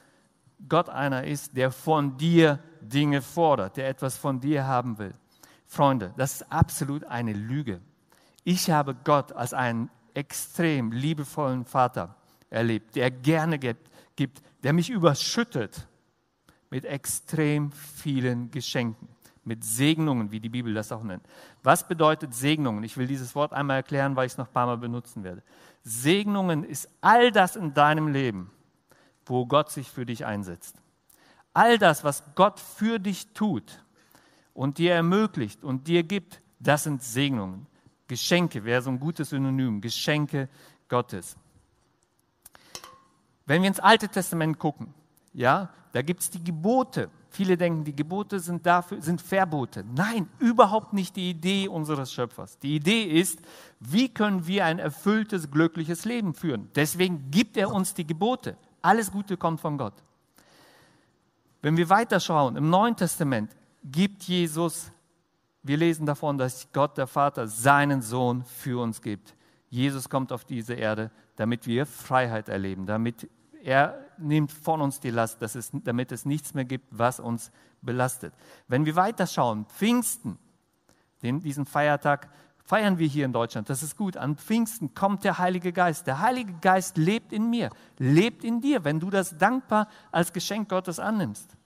Gott 0.68 0.88
einer 0.88 1.24
ist, 1.24 1.56
der 1.56 1.70
von 1.70 2.16
dir 2.16 2.58
Dinge 2.80 3.22
fordert, 3.22 3.76
der 3.76 3.88
etwas 3.88 4.16
von 4.16 4.40
dir 4.40 4.66
haben 4.66 4.98
will. 4.98 5.12
Freunde, 5.66 6.14
das 6.16 6.36
ist 6.36 6.52
absolut 6.52 7.04
eine 7.04 7.32
Lüge. 7.32 7.80
Ich 8.44 8.70
habe 8.70 8.94
Gott 8.94 9.32
als 9.32 9.52
einen 9.52 9.90
extrem 10.14 10.92
liebevollen 10.92 11.64
Vater 11.64 12.16
erlebt, 12.48 12.96
der 12.96 13.10
gerne 13.10 13.58
gibt, 13.58 14.42
der 14.62 14.72
mich 14.72 14.88
überschüttet 14.88 15.86
mit 16.70 16.84
extrem 16.84 17.72
vielen 17.72 18.50
Geschenken, 18.50 19.08
mit 19.44 19.64
Segnungen, 19.64 20.30
wie 20.30 20.40
die 20.40 20.48
Bibel 20.48 20.72
das 20.74 20.90
auch 20.92 21.02
nennt. 21.02 21.24
Was 21.62 21.86
bedeutet 21.86 22.34
Segnungen? 22.34 22.82
Ich 22.84 22.96
will 22.96 23.06
dieses 23.06 23.34
Wort 23.34 23.52
einmal 23.52 23.76
erklären, 23.76 24.16
weil 24.16 24.26
ich 24.26 24.32
es 24.32 24.38
noch 24.38 24.48
ein 24.48 24.52
paar 24.52 24.66
Mal 24.66 24.78
benutzen 24.78 25.22
werde. 25.22 25.42
Segnungen 25.82 26.64
ist 26.64 26.88
all 27.00 27.30
das 27.30 27.56
in 27.56 27.74
deinem 27.74 28.08
Leben, 28.08 28.50
wo 29.26 29.46
Gott 29.46 29.70
sich 29.70 29.90
für 29.90 30.06
dich 30.06 30.24
einsetzt. 30.24 30.76
All 31.52 31.78
das, 31.78 32.04
was 32.04 32.22
Gott 32.34 32.60
für 32.60 32.98
dich 32.98 33.32
tut 33.34 33.84
und 34.54 34.78
dir 34.78 34.94
ermöglicht 34.94 35.64
und 35.64 35.88
dir 35.88 36.02
gibt, 36.02 36.40
das 36.58 36.84
sind 36.84 37.02
Segnungen. 37.02 37.66
Geschenke 38.08 38.64
wäre 38.64 38.82
so 38.82 38.90
ein 38.90 39.00
gutes 39.00 39.30
Synonym. 39.30 39.80
Geschenke 39.80 40.48
Gottes. 40.88 41.36
Wenn 43.46 43.62
wir 43.62 43.68
ins 43.68 43.80
Alte 43.80 44.08
Testament 44.08 44.58
gucken, 44.58 44.94
ja, 45.32 45.70
da 45.92 46.02
gibt 46.02 46.20
es 46.20 46.30
die 46.30 46.42
Gebote. 46.42 47.10
Viele 47.30 47.56
denken, 47.56 47.84
die 47.84 47.94
Gebote 47.94 48.40
sind 48.40 48.64
dafür, 48.64 49.00
sind 49.02 49.20
Verbote. 49.20 49.84
Nein, 49.94 50.28
überhaupt 50.38 50.92
nicht 50.92 51.16
die 51.16 51.30
Idee 51.30 51.68
unseres 51.68 52.12
Schöpfers. 52.12 52.58
Die 52.58 52.76
Idee 52.76 53.02
ist, 53.02 53.40
wie 53.78 54.08
können 54.08 54.46
wir 54.46 54.64
ein 54.64 54.78
erfülltes, 54.78 55.50
glückliches 55.50 56.04
Leben 56.04 56.34
führen? 56.34 56.70
Deswegen 56.74 57.30
gibt 57.30 57.56
er 57.56 57.72
uns 57.72 57.94
die 57.94 58.06
Gebote. 58.06 58.56
Alles 58.86 59.10
Gute 59.10 59.36
kommt 59.36 59.60
von 59.60 59.76
Gott. 59.76 59.94
Wenn 61.60 61.76
wir 61.76 61.90
weiterschauen, 61.90 62.54
im 62.54 62.70
Neuen 62.70 62.94
Testament 62.94 63.50
gibt 63.82 64.22
Jesus, 64.22 64.92
wir 65.64 65.76
lesen 65.76 66.06
davon, 66.06 66.38
dass 66.38 66.68
Gott 66.72 66.96
der 66.96 67.08
Vater 67.08 67.48
seinen 67.48 68.00
Sohn 68.00 68.44
für 68.44 68.80
uns 68.80 69.02
gibt. 69.02 69.34
Jesus 69.70 70.08
kommt 70.08 70.30
auf 70.30 70.44
diese 70.44 70.74
Erde, 70.74 71.10
damit 71.34 71.66
wir 71.66 71.84
Freiheit 71.84 72.48
erleben, 72.48 72.86
damit 72.86 73.28
er 73.64 73.98
nimmt 74.18 74.52
von 74.52 74.80
uns 74.80 75.00
die 75.00 75.10
Last, 75.10 75.42
es, 75.42 75.72
damit 75.72 76.12
es 76.12 76.24
nichts 76.24 76.54
mehr 76.54 76.64
gibt, 76.64 76.86
was 76.92 77.18
uns 77.18 77.50
belastet. 77.82 78.34
Wenn 78.68 78.86
wir 78.86 78.94
weiterschauen, 78.94 79.66
Pfingsten, 79.66 80.38
den, 81.24 81.40
diesen 81.40 81.66
Feiertag 81.66 82.28
feiern 82.66 82.98
wir 82.98 83.06
hier 83.06 83.24
in 83.24 83.32
Deutschland. 83.32 83.70
Das 83.70 83.82
ist 83.82 83.96
gut. 83.96 84.16
An 84.16 84.36
Pfingsten 84.36 84.94
kommt 84.94 85.24
der 85.24 85.38
Heilige 85.38 85.72
Geist. 85.72 86.06
Der 86.06 86.20
Heilige 86.20 86.52
Geist 86.60 86.98
lebt 86.98 87.32
in 87.32 87.48
mir, 87.48 87.70
lebt 87.98 88.44
in 88.44 88.60
dir, 88.60 88.84
wenn 88.84 89.00
du 89.00 89.08
das 89.08 89.38
dankbar 89.38 89.88
als 90.10 90.32
Geschenk 90.32 90.68
Gottes 90.68 90.98
annimmst. 90.98 91.56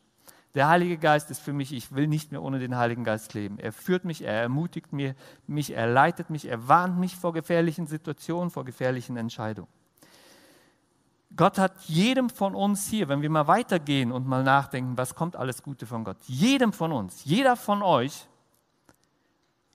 Der 0.55 0.69
Heilige 0.69 0.99
Geist 0.99 1.31
ist 1.31 1.41
für 1.41 1.53
mich, 1.53 1.73
ich 1.73 1.95
will 1.95 2.07
nicht 2.09 2.33
mehr 2.33 2.43
ohne 2.43 2.59
den 2.59 2.77
Heiligen 2.77 3.05
Geist 3.05 3.35
leben. 3.35 3.59
Er 3.59 3.73
führt 3.73 4.05
mich, 4.05 4.23
er 4.23 4.43
ermutigt 4.43 4.93
mich, 4.93 5.71
er 5.71 5.87
leitet 5.87 6.29
mich, 6.29 6.49
er 6.49 6.69
warnt 6.69 6.99
mich 6.99 7.17
vor 7.17 7.33
gefährlichen 7.33 7.87
Situationen, 7.87 8.51
vor 8.51 8.65
gefährlichen 8.65 9.17
Entscheidungen. 9.17 9.69
Gott 11.37 11.59
hat 11.59 11.81
jedem 11.83 12.29
von 12.29 12.57
uns 12.57 12.89
hier, 12.89 13.09
wenn 13.09 13.23
wir 13.23 13.31
mal 13.31 13.47
weitergehen 13.47 14.11
und 14.11 14.27
mal 14.27 14.43
nachdenken, 14.43 14.99
was 14.99 15.15
kommt 15.15 15.37
alles 15.37 15.63
Gute 15.63 15.87
von 15.87 16.03
Gott, 16.03 16.17
jedem 16.27 16.73
von 16.73 16.91
uns, 16.91 17.25
jeder 17.25 17.55
von 17.55 17.83
euch 17.83 18.27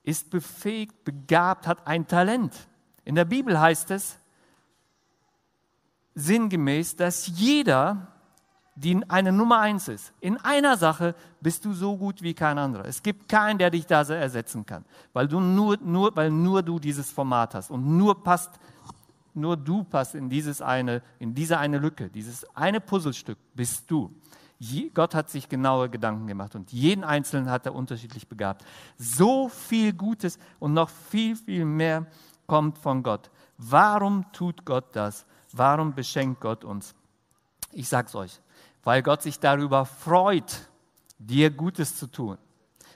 ist 0.05 0.29
befähigt, 0.29 1.03
begabt, 1.03 1.67
hat 1.67 1.85
ein 1.87 2.07
Talent. 2.07 2.53
In 3.03 3.15
der 3.15 3.25
Bibel 3.25 3.59
heißt 3.59 3.91
es 3.91 4.17
sinngemäß, 6.13 6.95
dass 6.95 7.27
jeder 7.27 8.07
die 8.75 9.01
eine 9.07 9.31
Nummer 9.31 9.59
eins 9.59 9.87
ist. 9.87 10.13
In 10.19 10.37
einer 10.37 10.77
Sache 10.77 11.15
bist 11.39 11.63
du 11.65 11.73
so 11.73 11.97
gut 11.97 12.21
wie 12.21 12.33
kein 12.33 12.57
anderer. 12.57 12.85
Es 12.85 13.01
gibt 13.01 13.29
keinen, 13.29 13.57
der 13.57 13.69
dich 13.69 13.85
da 13.85 14.01
ersetzen 14.01 14.65
kann, 14.65 14.83
weil 15.13 15.27
du 15.27 15.39
nur, 15.39 15.77
nur, 15.77 16.15
weil 16.15 16.29
nur 16.29 16.61
du 16.61 16.77
dieses 16.77 17.09
Format 17.09 17.55
hast 17.55 17.71
und 17.71 17.97
nur 17.97 18.21
passt, 18.21 18.51
nur 19.33 19.55
du 19.55 19.83
passt 19.85 20.15
in 20.15 20.29
dieses 20.29 20.61
eine, 20.61 21.01
in 21.19 21.33
diese 21.33 21.57
eine 21.57 21.77
Lücke, 21.77 22.09
dieses 22.09 22.45
eine 22.55 22.81
Puzzlestück 22.81 23.37
bist 23.53 23.89
du. 23.89 24.13
Gott 24.93 25.13
hat 25.13 25.29
sich 25.29 25.49
genaue 25.49 25.89
Gedanken 25.89 26.27
gemacht 26.27 26.55
und 26.55 26.71
jeden 26.71 27.03
Einzelnen 27.03 27.49
hat 27.49 27.65
er 27.65 27.75
unterschiedlich 27.75 28.27
begabt. 28.27 28.63
So 28.97 29.49
viel 29.49 29.93
Gutes 29.93 30.39
und 30.59 30.73
noch 30.73 30.89
viel, 30.89 31.35
viel 31.35 31.65
mehr 31.65 32.05
kommt 32.47 32.77
von 32.77 33.03
Gott. 33.03 33.29
Warum 33.57 34.31
tut 34.31 34.65
Gott 34.65 34.95
das? 34.95 35.25
Warum 35.51 35.93
beschenkt 35.93 36.41
Gott 36.41 36.63
uns? 36.63 36.93
Ich 37.71 37.89
sag's 37.89 38.15
euch, 38.15 38.39
weil 38.83 39.01
Gott 39.03 39.21
sich 39.21 39.39
darüber 39.39 39.85
freut, 39.85 40.69
dir 41.17 41.49
Gutes 41.49 41.97
zu 41.97 42.07
tun. 42.07 42.37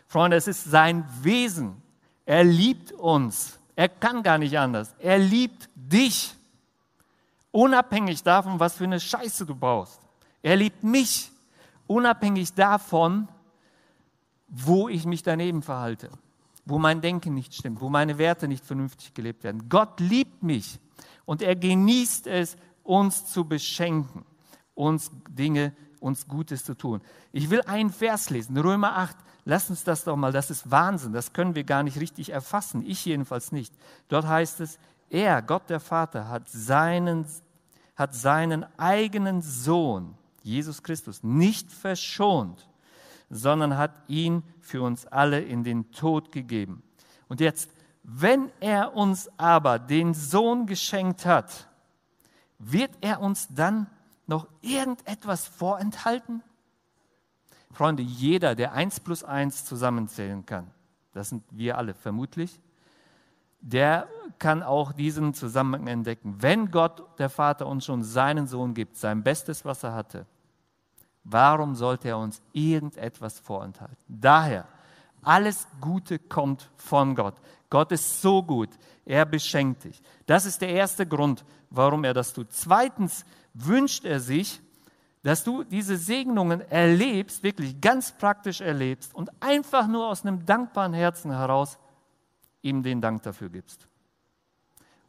Freunde, 0.07 0.37
es 0.37 0.47
ist 0.47 0.63
sein 0.63 1.05
Wesen. 1.21 1.81
Er 2.25 2.43
liebt 2.43 2.91
uns. 2.93 3.59
Er 3.75 3.89
kann 3.89 4.23
gar 4.23 4.37
nicht 4.37 4.57
anders. 4.57 4.93
Er 4.99 5.19
liebt 5.19 5.69
dich. 5.75 6.35
Unabhängig 7.51 8.23
davon, 8.23 8.59
was 8.59 8.75
für 8.75 8.83
eine 8.83 8.99
Scheiße 8.99 9.45
du 9.45 9.55
baust. 9.55 9.99
Er 10.41 10.55
liebt 10.55 10.83
mich. 10.83 11.31
Unabhängig 11.89 12.53
davon, 12.53 13.27
wo 14.47 14.87
ich 14.89 15.05
mich 15.05 15.23
daneben 15.23 15.61
verhalte, 15.61 16.09
wo 16.65 16.79
mein 16.79 17.01
Denken 17.01 17.33
nicht 17.33 17.53
stimmt, 17.53 17.81
wo 17.81 17.89
meine 17.89 18.17
Werte 18.17 18.47
nicht 18.47 18.65
vernünftig 18.65 19.13
gelebt 19.13 19.43
werden. 19.43 19.69
Gott 19.69 19.99
liebt 19.99 20.43
mich 20.43 20.79
und 21.25 21.41
er 21.41 21.55
genießt 21.55 22.27
es, 22.27 22.57
uns 22.83 23.25
zu 23.27 23.45
beschenken 23.45 24.25
uns 24.79 25.11
Dinge, 25.27 25.73
uns 25.99 26.27
Gutes 26.27 26.63
zu 26.63 26.73
tun. 26.73 27.01
Ich 27.33 27.49
will 27.49 27.61
einen 27.63 27.91
Vers 27.91 28.29
lesen, 28.29 28.57
Römer 28.57 28.97
8. 28.97 29.17
Lass 29.43 29.69
uns 29.69 29.83
das 29.83 30.05
doch 30.05 30.15
mal, 30.15 30.31
das 30.31 30.49
ist 30.49 30.71
Wahnsinn, 30.71 31.11
das 31.11 31.33
können 31.33 31.53
wir 31.53 31.65
gar 31.65 31.83
nicht 31.83 31.99
richtig 31.99 32.29
erfassen, 32.29 32.83
ich 32.87 33.03
jedenfalls 33.05 33.51
nicht. 33.51 33.73
Dort 34.07 34.25
heißt 34.25 34.61
es, 34.61 34.79
er, 35.09 35.41
Gott 35.41 35.69
der 35.69 35.81
Vater, 35.81 36.29
hat 36.29 36.47
seinen, 36.47 37.25
hat 37.95 38.15
seinen 38.15 38.65
eigenen 38.79 39.41
Sohn, 39.41 40.15
Jesus 40.49 40.83
Christus, 40.83 41.23
nicht 41.23 41.71
verschont, 41.71 42.67
sondern 43.29 43.77
hat 43.77 43.91
ihn 44.07 44.43
für 44.59 44.81
uns 44.81 45.05
alle 45.05 45.39
in 45.39 45.63
den 45.63 45.91
Tod 45.91 46.31
gegeben. 46.31 46.83
Und 47.27 47.39
jetzt, 47.39 47.69
wenn 48.03 48.49
er 48.59 48.95
uns 48.95 49.29
aber 49.37 49.77
den 49.77 50.13
Sohn 50.13 50.65
geschenkt 50.65 51.25
hat, 51.25 51.67
wird 52.57 52.91
er 53.01 53.21
uns 53.21 53.47
dann 53.49 53.87
noch 54.25 54.47
irgendetwas 54.61 55.47
vorenthalten? 55.47 56.41
Freunde, 57.71 58.01
jeder, 58.01 58.55
der 58.55 58.73
eins 58.73 58.99
plus 58.99 59.23
eins 59.23 59.65
zusammenzählen 59.65 60.45
kann, 60.45 60.71
das 61.13 61.29
sind 61.29 61.43
wir 61.51 61.77
alle 61.77 61.93
vermutlich, 61.93 62.59
der 63.61 64.07
kann 64.39 64.63
auch 64.63 64.93
diesen 64.93 65.33
Zusammenhang 65.33 65.87
entdecken. 65.87 66.35
Wenn 66.39 66.71
Gott, 66.71 67.03
der 67.19 67.29
Vater, 67.29 67.67
uns 67.67 67.85
schon 67.85 68.03
seinen 68.03 68.47
Sohn 68.47 68.73
gibt, 68.73 68.95
sein 68.95 69.21
Bestes, 69.21 69.65
was 69.65 69.83
er 69.83 69.93
hatte, 69.93 70.25
warum 71.23 71.75
sollte 71.75 72.09
er 72.09 72.17
uns 72.17 72.41
irgendetwas 72.53 73.39
vorenthalten? 73.39 73.97
Daher, 74.07 74.67
alles 75.21 75.67
Gute 75.81 76.19
kommt 76.19 76.69
von 76.77 77.15
Gott. 77.15 77.35
Gott 77.69 77.91
ist 77.91 78.21
so 78.21 78.41
gut, 78.41 78.69
er 79.05 79.25
beschenkt 79.25 79.83
dich. 79.83 80.01
Das 80.25 80.45
ist 80.45 80.61
der 80.61 80.69
erste 80.69 81.05
Grund, 81.05 81.45
warum 81.69 82.03
er 82.03 82.13
das 82.13 82.33
tut. 82.33 82.51
Zweitens, 82.51 83.25
wünscht 83.53 84.05
er 84.05 84.19
sich, 84.19 84.61
dass 85.23 85.43
du 85.43 85.63
diese 85.63 85.97
Segnungen 85.97 86.61
erlebst, 86.61 87.43
wirklich 87.43 87.81
ganz 87.81 88.11
praktisch 88.17 88.61
erlebst 88.61 89.13
und 89.13 89.29
einfach 89.41 89.87
nur 89.87 90.07
aus 90.07 90.25
einem 90.25 90.45
dankbaren 90.45 90.93
Herzen 90.93 91.31
heraus 91.31 91.77
ihm 92.61 92.83
den 92.83 93.01
Dank 93.01 93.23
dafür 93.23 93.49
gibst. 93.49 93.87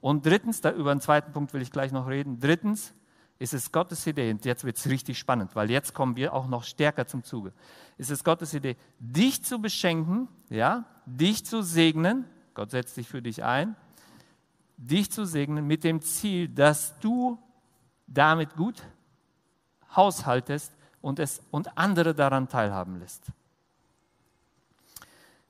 Und 0.01 0.27
drittens, 0.27 0.61
da 0.61 0.73
über 0.73 0.95
den 0.95 1.01
zweiten 1.01 1.33
Punkt 1.33 1.53
will 1.53 1.63
ich 1.63 1.71
gleich 1.71 1.93
noch 1.93 2.09
reden, 2.09 2.41
drittens 2.41 2.95
ist 3.41 3.55
es 3.55 3.73
Gottes 3.73 4.07
Idee, 4.07 4.31
und 4.31 4.45
jetzt 4.45 4.65
wird 4.65 4.77
es 4.77 4.87
richtig 4.87 5.19
spannend, 5.19 5.57
weil 5.57 5.71
jetzt 5.71 5.95
kommen 5.95 6.15
wir 6.15 6.35
auch 6.35 6.47
noch 6.47 6.63
stärker 6.63 7.07
zum 7.07 7.25
Zuge, 7.25 7.55
ist 7.97 8.11
es 8.11 8.23
Gottes 8.23 8.53
Idee, 8.53 8.77
dich 8.99 9.43
zu 9.43 9.59
beschenken, 9.59 10.29
ja, 10.51 10.85
dich 11.07 11.47
zu 11.47 11.63
segnen, 11.63 12.27
Gott 12.53 12.71
setzt 12.71 12.95
sich 12.95 13.09
für 13.09 13.23
dich 13.23 13.43
ein, 13.43 13.77
dich 14.77 15.11
zu 15.11 15.25
segnen 15.25 15.67
mit 15.67 15.85
dem 15.85 16.03
Ziel, 16.03 16.49
dass 16.49 16.99
du 17.01 17.39
damit 18.07 18.57
gut 18.57 18.83
haushaltest 19.97 20.77
und, 21.01 21.19
es, 21.19 21.41
und 21.51 21.79
andere 21.79 22.15
daran 22.15 22.47
teilhaben 22.47 22.99
lässt. 22.99 23.25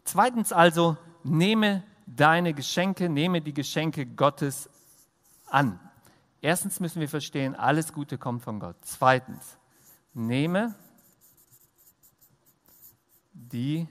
Zweitens 0.05 0.53
also, 0.53 0.97
nehme 1.25 1.83
deine 2.07 2.55
Geschenke, 2.55 3.09
nehme 3.09 3.41
die 3.41 3.55
Geschenke 3.55 4.07
Gottes 4.07 4.71
an. 5.49 5.81
Erstens 6.43 6.81
müssen 6.81 7.01
wir 7.01 7.09
verstehen, 7.09 7.55
alles 7.55 7.93
Gute 7.93 8.17
kommt 8.17 8.43
von 8.43 8.61
Gott. 8.61 8.77
Zweitens, 8.83 9.59
nehme 10.15 10.75
die 13.33 13.87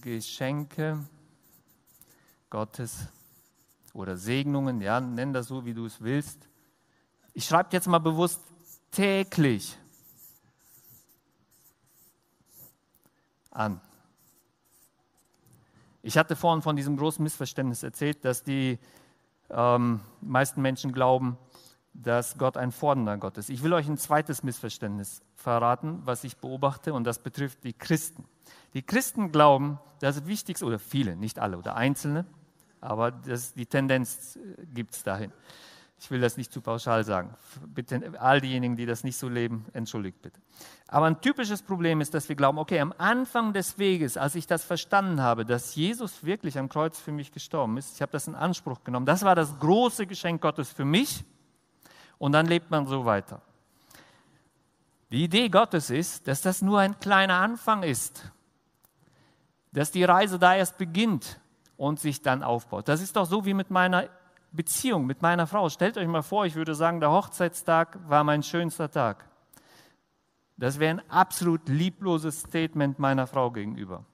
Geschenke 0.00 1.06
Gottes 2.50 3.06
oder 3.92 4.16
Segnungen, 4.16 4.80
ja, 4.80 5.00
nenn 5.00 5.32
das 5.32 5.48
so, 5.48 5.64
wie 5.64 5.74
du 5.74 5.86
es 5.86 6.00
willst. 6.00 6.48
Ich 7.34 7.44
schreibe 7.44 7.70
jetzt 7.72 7.86
mal 7.86 7.98
bewusst 7.98 8.40
täglich 8.90 9.78
an. 13.50 13.80
Ich 16.06 16.16
hatte 16.16 16.36
vorhin 16.36 16.62
von 16.62 16.76
diesem 16.76 16.96
großen 16.96 17.20
Missverständnis 17.20 17.82
erzählt, 17.82 18.24
dass 18.24 18.44
die 18.44 18.78
ähm, 19.50 19.98
meisten 20.20 20.62
Menschen 20.62 20.92
glauben, 20.92 21.36
dass 21.94 22.38
Gott 22.38 22.56
ein 22.56 22.70
fordernder 22.70 23.18
Gott 23.18 23.38
ist. 23.38 23.50
Ich 23.50 23.64
will 23.64 23.72
euch 23.72 23.88
ein 23.88 23.98
zweites 23.98 24.44
Missverständnis 24.44 25.20
verraten, 25.34 26.02
was 26.04 26.22
ich 26.22 26.36
beobachte, 26.36 26.94
und 26.94 27.02
das 27.02 27.18
betrifft 27.18 27.64
die 27.64 27.72
Christen. 27.72 28.24
Die 28.72 28.82
Christen 28.82 29.32
glauben, 29.32 29.80
das 29.98 30.28
Wichtigste, 30.28 30.64
oder 30.64 30.78
viele, 30.78 31.16
nicht 31.16 31.40
alle, 31.40 31.58
oder 31.58 31.74
Einzelne, 31.74 32.24
aber 32.80 33.10
das, 33.10 33.54
die 33.54 33.66
Tendenz 33.66 34.36
äh, 34.36 34.64
gibt 34.66 34.94
es 34.94 35.02
dahin. 35.02 35.32
Ich 35.98 36.10
will 36.10 36.20
das 36.20 36.36
nicht 36.36 36.52
zu 36.52 36.60
pauschal 36.60 37.04
sagen. 37.04 37.34
Bitte 37.66 38.12
all 38.20 38.40
diejenigen, 38.40 38.76
die 38.76 38.86
das 38.86 39.02
nicht 39.02 39.16
so 39.16 39.28
leben, 39.28 39.64
entschuldigt 39.72 40.20
bitte. 40.20 40.40
Aber 40.88 41.06
ein 41.06 41.20
typisches 41.20 41.62
Problem 41.62 42.00
ist, 42.00 42.14
dass 42.14 42.28
wir 42.28 42.36
glauben, 42.36 42.58
okay, 42.58 42.80
am 42.80 42.94
Anfang 42.98 43.52
des 43.52 43.78
Weges, 43.78 44.16
als 44.16 44.34
ich 44.34 44.46
das 44.46 44.62
verstanden 44.62 45.20
habe, 45.20 45.44
dass 45.44 45.74
Jesus 45.74 46.22
wirklich 46.24 46.58
am 46.58 46.68
Kreuz 46.68 46.98
für 46.98 47.12
mich 47.12 47.32
gestorben 47.32 47.76
ist, 47.78 47.96
ich 47.96 48.02
habe 48.02 48.12
das 48.12 48.28
in 48.28 48.34
Anspruch 48.34 48.84
genommen, 48.84 49.06
das 49.06 49.24
war 49.24 49.34
das 49.34 49.58
große 49.58 50.06
Geschenk 50.06 50.42
Gottes 50.42 50.70
für 50.70 50.84
mich 50.84 51.24
und 52.18 52.32
dann 52.32 52.46
lebt 52.46 52.70
man 52.70 52.86
so 52.86 53.04
weiter. 53.04 53.40
Die 55.10 55.24
Idee 55.24 55.48
Gottes 55.48 55.90
ist, 55.90 56.28
dass 56.28 56.42
das 56.42 56.62
nur 56.62 56.80
ein 56.80 56.98
kleiner 57.00 57.34
Anfang 57.34 57.82
ist, 57.82 58.30
dass 59.72 59.90
die 59.90 60.04
Reise 60.04 60.38
da 60.38 60.54
erst 60.54 60.78
beginnt 60.78 61.40
und 61.76 62.00
sich 62.00 62.22
dann 62.22 62.42
aufbaut. 62.42 62.88
Das 62.88 63.00
ist 63.00 63.16
doch 63.16 63.26
so 63.26 63.44
wie 63.44 63.54
mit 63.54 63.70
meiner 63.70 64.08
Beziehung, 64.52 65.06
mit 65.06 65.22
meiner 65.22 65.46
Frau. 65.46 65.68
Stellt 65.68 65.98
euch 65.98 66.08
mal 66.08 66.22
vor, 66.22 66.46
ich 66.46 66.54
würde 66.54 66.74
sagen, 66.74 67.00
der 67.00 67.10
Hochzeitstag 67.10 67.98
war 68.08 68.24
mein 68.24 68.42
schönster 68.42 68.90
Tag. 68.90 69.28
Das 70.56 70.78
wäre 70.78 70.98
ein 70.98 71.10
absolut 71.10 71.68
liebloses 71.68 72.40
Statement 72.40 72.98
meiner 72.98 73.26
Frau 73.26 73.50
gegenüber. 73.50 74.04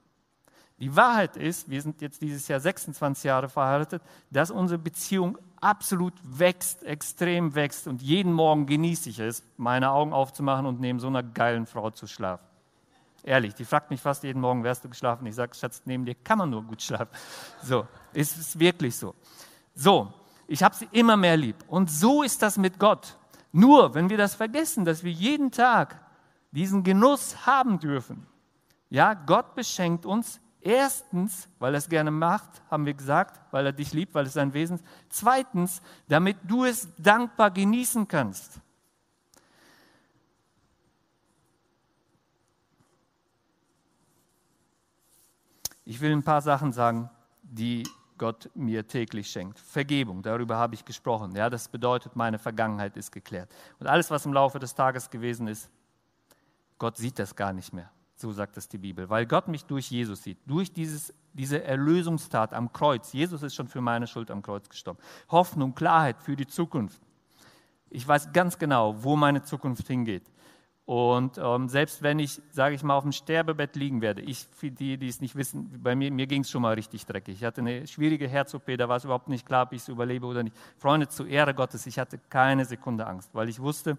Die 0.79 0.97
Wahrheit 0.97 1.37
ist, 1.37 1.71
wir 1.71 1.81
sind 1.81 2.01
jetzt 2.01 2.23
dieses 2.23 2.49
Jahr 2.49 2.59
26 2.59 3.25
Jahre 3.25 3.49
verheiratet, 3.49 4.03
dass 4.31 4.51
unsere 4.51 4.81
Beziehung 4.81 5.39
absolut 5.61 6.15
wächst, 6.25 6.83
extrem 6.83 7.55
wächst 7.55 7.87
und 7.87 8.03
jeden 8.03 8.33
Morgen 8.33 8.67
genieße 8.67 9.09
ich 9.09 9.21
es, 9.21 9.45
meine 9.57 9.93
Augen 9.93 10.13
aufzumachen 10.13 10.67
und 10.67 10.81
neben 10.81 10.99
so 10.99 11.07
einer 11.07 11.23
geilen 11.23 11.67
Frau 11.67 11.91
zu 11.91 12.09
schlafen. 12.09 12.45
Ehrlich, 13.23 13.55
die 13.55 13.65
fragt 13.65 13.91
mich 13.91 14.01
fast 14.01 14.25
jeden 14.25 14.41
Morgen, 14.41 14.65
wärst 14.65 14.85
du 14.85 14.89
geschlafen? 14.89 15.25
Ich 15.27 15.37
sage, 15.37 15.55
Schatz, 15.55 15.83
neben 15.85 16.05
dir 16.05 16.17
kann 16.17 16.39
man 16.39 16.51
nur 16.51 16.65
gut 16.65 16.83
schlafen. 16.83 17.11
So, 17.63 17.87
ist 18.13 18.37
es 18.37 18.59
wirklich 18.59 18.97
so. 18.97 19.15
So, 19.77 20.13
ich 20.53 20.63
habe 20.63 20.75
sie 20.75 20.89
immer 20.93 21.17
mehr 21.17 21.37
lieb. 21.37 21.57
Und 21.67 21.91
so 21.91 22.23
ist 22.23 22.43
das 22.43 22.59
mit 22.59 22.79
Gott. 22.79 23.17
Nur, 23.53 23.95
wenn 23.95 24.11
wir 24.11 24.17
das 24.17 24.35
vergessen, 24.35 24.85
dass 24.85 25.03
wir 25.03 25.13
jeden 25.13 25.51
Tag 25.51 26.01
diesen 26.51 26.83
Genuss 26.83 27.47
haben 27.47 27.79
dürfen, 27.79 28.27
ja, 28.91 29.15
Gott 29.15 29.55
beschenkt 29.55 30.05
uns 30.05 30.41
Erstens, 30.65 31.49
weil 31.59 31.75
er 31.75 31.79
es 31.79 31.89
gerne 31.89 32.13
macht, 32.13 32.63
haben 32.71 32.87
wir 32.87 32.95
gesagt, 32.95 33.41
weil 33.53 33.67
er 33.67 33.73
dich 33.73 33.93
liebt, 33.93 34.15
weil 34.15 34.27
es 34.27 34.35
sein 34.35 34.55
Wesen 34.55 34.77
ist. 34.77 34.85
Zweitens, 35.09 35.83
damit 36.07 36.37
du 36.45 36.65
es 36.65 36.89
dankbar 36.99 37.51
genießen 37.51 38.07
kannst. 38.07 38.61
Ich 45.85 46.01
will 46.01 46.13
ein 46.13 46.23
paar 46.23 46.43
Sachen 46.43 46.71
sagen, 46.71 47.11
die 47.43 47.83
Gott 48.23 48.49
mir 48.55 48.87
täglich 48.87 49.29
schenkt. 49.29 49.59
Vergebung, 49.59 50.23
darüber 50.23 50.57
habe 50.57 50.77
ich 50.77 50.85
gesprochen. 50.85 51.35
Ja, 51.35 51.51
das 51.51 51.67
bedeutet, 51.67 52.15
meine 52.15 52.39
Vergangenheit 52.39 52.97
ist 52.97 53.11
geklärt. 53.11 53.53
Und 53.81 53.89
alles, 53.89 54.13
was 54.13 54.25
im 54.25 54.33
Laufe 54.33 54.61
des 54.61 54.77
Tages 54.77 55.11
gewesen 55.11 55.49
ist, 55.49 55.69
Gott 56.79 56.97
sieht 56.97 57.19
das 57.19 57.35
gar 57.35 57.53
nicht 57.53 57.73
mehr. 57.73 57.91
So 58.15 58.31
sagt 58.31 58.57
es 58.57 58.69
die 58.69 58.79
Bibel. 58.79 59.11
Weil 59.11 59.27
Gott 59.27 59.49
mich 59.49 59.65
durch 59.65 59.91
Jesus 59.91 60.23
sieht, 60.23 60.39
durch 60.47 60.73
dieses, 60.73 61.13
diese 61.33 61.65
Erlösungstat 61.65 62.55
am 62.55 62.73
Kreuz. 62.73 63.13
Jesus 63.13 63.43
ist 63.43 63.57
schon 63.57 63.67
für 63.67 63.81
meine 63.81 64.07
Schuld 64.07 64.31
am 64.31 64.41
Kreuz 64.41 64.69
gestorben. 64.69 65.01
Hoffnung, 65.29 65.75
Klarheit 65.75 66.23
für 66.23 66.37
die 66.37 66.47
Zukunft. 66.47 67.03
Ich 67.91 68.07
weiß 68.07 68.33
ganz 68.33 68.57
genau, 68.57 69.03
wo 69.03 69.17
meine 69.17 69.43
Zukunft 69.43 69.89
hingeht. 69.89 70.31
Und 70.85 71.39
ähm, 71.39 71.69
selbst 71.69 72.03
wenn 72.03 72.19
ich, 72.19 72.43
sage 72.51 72.75
ich 72.75 72.83
mal, 72.83 72.97
auf 72.97 73.05
dem 73.05 73.13
Sterbebett 73.13 73.77
liegen 73.77 74.01
werde, 74.01 74.21
ich, 74.21 74.49
für 74.51 74.71
die, 74.71 74.99
die 74.99 75.07
es 75.07 75.21
nicht 75.21 75.37
wissen, 75.37 75.81
bei 75.81 75.95
mir, 75.95 76.11
mir 76.11 76.27
ging 76.27 76.43
es 76.43 76.51
schon 76.51 76.63
mal 76.63 76.75
richtig 76.75 77.07
dreckig. 77.07 77.37
Ich 77.37 77.45
hatte 77.45 77.61
eine 77.61 77.87
schwierige 77.87 78.27
Herz-OP, 78.27 78.77
da 78.77 78.89
war 78.89 78.97
es 78.97 79.05
überhaupt 79.05 79.29
nicht 79.29 79.47
klar, 79.47 79.67
ob 79.67 79.73
ich 79.73 79.83
es 79.83 79.89
überlebe 79.89 80.27
oder 80.27 80.43
nicht. 80.43 80.57
Freunde, 80.79 81.09
zur 81.09 81.29
Ehre 81.29 81.55
Gottes, 81.55 81.87
ich 81.87 82.01
hatte 82.01 82.19
keine 82.29 82.65
Sekunde 82.65 83.07
Angst, 83.07 83.31
weil 83.33 83.49
ich 83.49 83.61
wusste, 83.61 83.97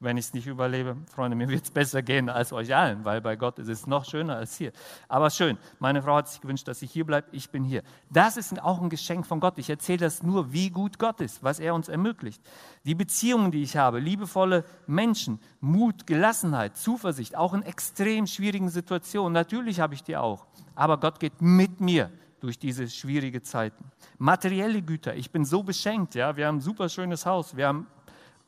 wenn 0.00 0.16
ich 0.16 0.26
es 0.26 0.34
nicht 0.34 0.46
überlebe, 0.46 0.96
Freunde, 1.12 1.36
mir 1.36 1.48
wird 1.48 1.64
es 1.64 1.70
besser 1.72 2.02
gehen 2.02 2.28
als 2.28 2.52
euch 2.52 2.74
allen, 2.74 3.04
weil 3.04 3.20
bei 3.20 3.34
Gott 3.34 3.58
ist 3.58 3.68
es 3.68 3.86
noch 3.88 4.04
schöner 4.04 4.36
als 4.36 4.56
hier. 4.56 4.70
Aber 5.08 5.28
schön, 5.28 5.58
meine 5.80 6.02
Frau 6.02 6.16
hat 6.16 6.28
sich 6.28 6.40
gewünscht, 6.40 6.68
dass 6.68 6.82
ich 6.82 6.92
hier 6.92 7.04
bleibe, 7.04 7.26
ich 7.32 7.50
bin 7.50 7.64
hier. 7.64 7.82
Das 8.08 8.36
ist 8.36 8.62
auch 8.62 8.80
ein 8.80 8.90
Geschenk 8.90 9.26
von 9.26 9.40
Gott. 9.40 9.58
Ich 9.58 9.68
erzähle 9.68 9.98
das 9.98 10.22
nur, 10.22 10.52
wie 10.52 10.70
gut 10.70 11.00
Gott 11.00 11.20
ist, 11.20 11.42
was 11.42 11.58
er 11.58 11.74
uns 11.74 11.88
ermöglicht. 11.88 12.40
Die 12.84 12.94
Beziehungen, 12.94 13.50
die 13.50 13.62
ich 13.62 13.76
habe, 13.76 13.98
liebevolle 13.98 14.64
Menschen, 14.86 15.40
Mut, 15.60 16.06
Gelassenheit, 16.06 16.76
Zuversicht, 16.76 17.36
auch 17.36 17.52
in 17.52 17.62
extrem 17.62 18.28
schwierigen 18.28 18.68
Situationen, 18.68 19.32
natürlich 19.32 19.80
habe 19.80 19.94
ich 19.94 20.04
die 20.04 20.16
auch. 20.16 20.46
Aber 20.76 21.00
Gott 21.00 21.18
geht 21.18 21.42
mit 21.42 21.80
mir 21.80 22.12
durch 22.38 22.56
diese 22.56 22.88
schwierigen 22.88 23.42
Zeiten. 23.42 23.90
Materielle 24.18 24.80
Güter, 24.80 25.16
ich 25.16 25.32
bin 25.32 25.44
so 25.44 25.64
beschenkt, 25.64 26.14
ja, 26.14 26.36
wir 26.36 26.46
haben 26.46 26.58
ein 26.58 26.60
super 26.60 26.88
schönes 26.88 27.26
Haus, 27.26 27.56
wir 27.56 27.66
haben 27.66 27.88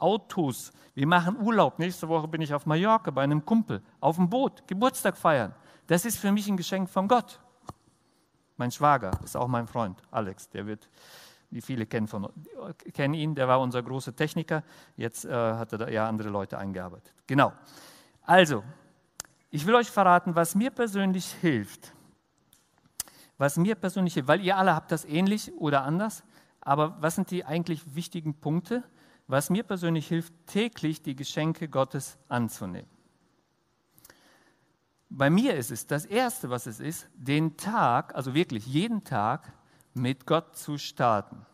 Autos. 0.00 0.72
Wir 0.94 1.06
machen 1.06 1.36
Urlaub. 1.40 1.78
Nächste 1.78 2.08
Woche 2.08 2.28
bin 2.28 2.40
ich 2.40 2.52
auf 2.52 2.66
Mallorca 2.66 3.10
bei 3.10 3.22
einem 3.22 3.44
Kumpel, 3.44 3.82
auf 4.00 4.16
dem 4.16 4.28
Boot, 4.28 4.66
Geburtstag 4.66 5.16
feiern. 5.16 5.54
Das 5.86 6.04
ist 6.04 6.18
für 6.18 6.32
mich 6.32 6.48
ein 6.48 6.56
Geschenk 6.56 6.88
von 6.88 7.08
Gott. 7.08 7.40
Mein 8.56 8.70
Schwager 8.70 9.12
ist 9.24 9.36
auch 9.36 9.48
mein 9.48 9.66
Freund, 9.66 10.02
Alex, 10.10 10.48
der 10.50 10.66
wird, 10.66 10.88
wie 11.50 11.62
viele 11.62 11.86
kennen, 11.86 12.06
von, 12.06 12.28
kennen 12.92 13.14
ihn, 13.14 13.34
der 13.34 13.48
war 13.48 13.58
unser 13.60 13.82
großer 13.82 14.14
Techniker. 14.14 14.62
Jetzt 14.96 15.24
äh, 15.24 15.32
hat 15.32 15.72
er 15.72 15.78
da 15.78 15.88
ja 15.88 16.06
andere 16.06 16.28
Leute 16.28 16.58
eingearbeitet. 16.58 17.14
Genau. 17.26 17.52
Also, 18.22 18.62
ich 19.50 19.66
will 19.66 19.74
euch 19.74 19.90
verraten, 19.90 20.36
was 20.36 20.54
mir 20.54 20.70
persönlich 20.70 21.32
hilft. 21.40 21.92
Was 23.38 23.56
mir 23.56 23.74
persönlich 23.74 24.14
hilft, 24.14 24.28
weil 24.28 24.42
ihr 24.42 24.56
alle 24.56 24.74
habt 24.74 24.92
das 24.92 25.04
ähnlich 25.06 25.52
oder 25.54 25.82
anders, 25.82 26.22
aber 26.60 26.96
was 27.00 27.14
sind 27.14 27.30
die 27.30 27.44
eigentlich 27.44 27.94
wichtigen 27.94 28.34
Punkte? 28.34 28.84
Was 29.30 29.48
mir 29.48 29.62
persönlich 29.62 30.08
hilft, 30.08 30.34
täglich 30.46 31.02
die 31.02 31.14
Geschenke 31.14 31.68
Gottes 31.68 32.18
anzunehmen. 32.28 32.90
Bei 35.08 35.30
mir 35.30 35.54
ist 35.54 35.70
es 35.70 35.86
das 35.86 36.04
Erste, 36.04 36.50
was 36.50 36.66
es 36.66 36.80
ist, 36.80 37.08
den 37.14 37.56
Tag, 37.56 38.14
also 38.14 38.34
wirklich 38.34 38.66
jeden 38.66 39.04
Tag 39.04 39.52
mit 39.94 40.26
Gott 40.26 40.56
zu 40.56 40.78
starten. 40.78 41.46